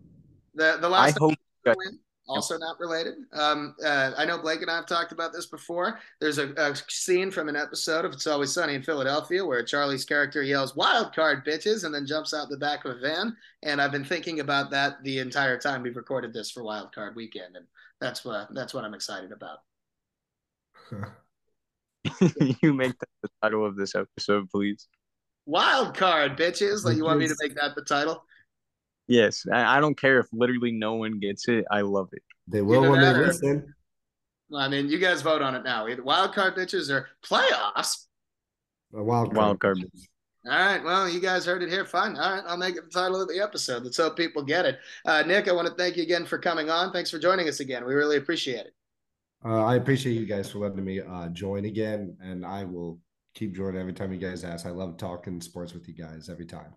[0.54, 3.16] the the last I hope win, also not related.
[3.34, 6.00] Um, uh, I know Blake and I have talked about this before.
[6.20, 10.06] There's a, a, scene from an episode of It's Always Sunny in Philadelphia where Charlie's
[10.06, 13.36] character yells "Wild card, bitches!" and then jumps out the back of a van.
[13.64, 17.16] And I've been thinking about that the entire time we've recorded this for Wild Card
[17.16, 17.66] Weekend, and
[18.02, 19.60] that's what that's what I'm excited about.
[22.62, 24.88] you make that the title of this episode, please.
[25.46, 26.86] Wild card, bitches.
[26.86, 28.24] Like you want me to make that the title?
[29.08, 31.66] Yes, I, I don't care if literally no one gets it.
[31.70, 32.24] I love it.
[32.48, 33.74] They will Either when they or, listen.
[34.56, 35.88] I mean, you guys vote on it now.
[35.88, 38.06] Either wild card bitches or playoffs.
[38.96, 39.38] A wild card.
[39.38, 39.78] Wild card.
[40.46, 40.84] All right.
[40.84, 41.86] Well, you guys heard it here.
[41.86, 42.16] Fine.
[42.18, 42.44] All right.
[42.48, 43.84] I'll make it the title of the episode.
[43.84, 44.78] Let's hope people get it.
[45.04, 46.92] Uh, Nick, I want to thank you again for coming on.
[46.92, 47.84] Thanks for joining us again.
[47.86, 48.74] We really appreciate it.
[49.44, 53.00] Uh, I appreciate you guys for letting me uh, join again, and I will
[53.34, 54.66] keep joining every time you guys ask.
[54.66, 56.74] I love talking sports with you guys every time.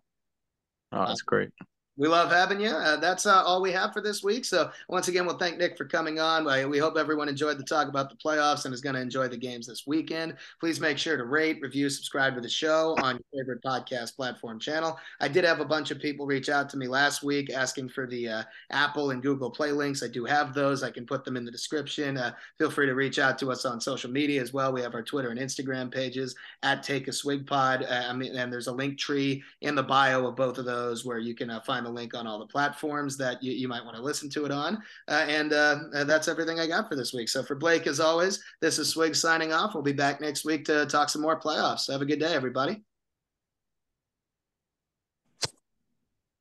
[0.93, 1.51] Oh, that's great.
[1.99, 2.71] We love having you.
[2.71, 4.45] Uh, that's uh, all we have for this week.
[4.45, 6.45] So once again, we'll thank Nick for coming on.
[6.71, 9.37] We hope everyone enjoyed the talk about the playoffs and is going to enjoy the
[9.37, 10.37] games this weekend.
[10.61, 14.61] Please make sure to rate, review, subscribe to the show on your favorite podcast platform
[14.61, 14.97] channel.
[15.21, 18.07] I did have a bunch of people reach out to me last week asking for
[18.07, 20.05] the uh, Apple and Google Play links.
[20.05, 20.85] I do have those.
[20.85, 22.17] I can put them in the description.
[22.17, 24.73] Uh, feel free to reach out to us on social media as well.
[24.73, 27.83] We have our Twitter and Instagram pages at Take a Swig Pod.
[27.83, 31.19] Uh, I mean, and there's a Linktree in the bio of both of those where
[31.19, 33.97] you can uh, find the link on all the platforms that you, you might want
[33.97, 34.79] to listen to it on.
[35.09, 37.29] Uh, and uh, that's everything I got for this week.
[37.29, 39.75] So for Blake, as always, this is Swig signing off.
[39.75, 41.91] We'll be back next week to talk some more playoffs.
[41.91, 42.83] Have a good day, everybody.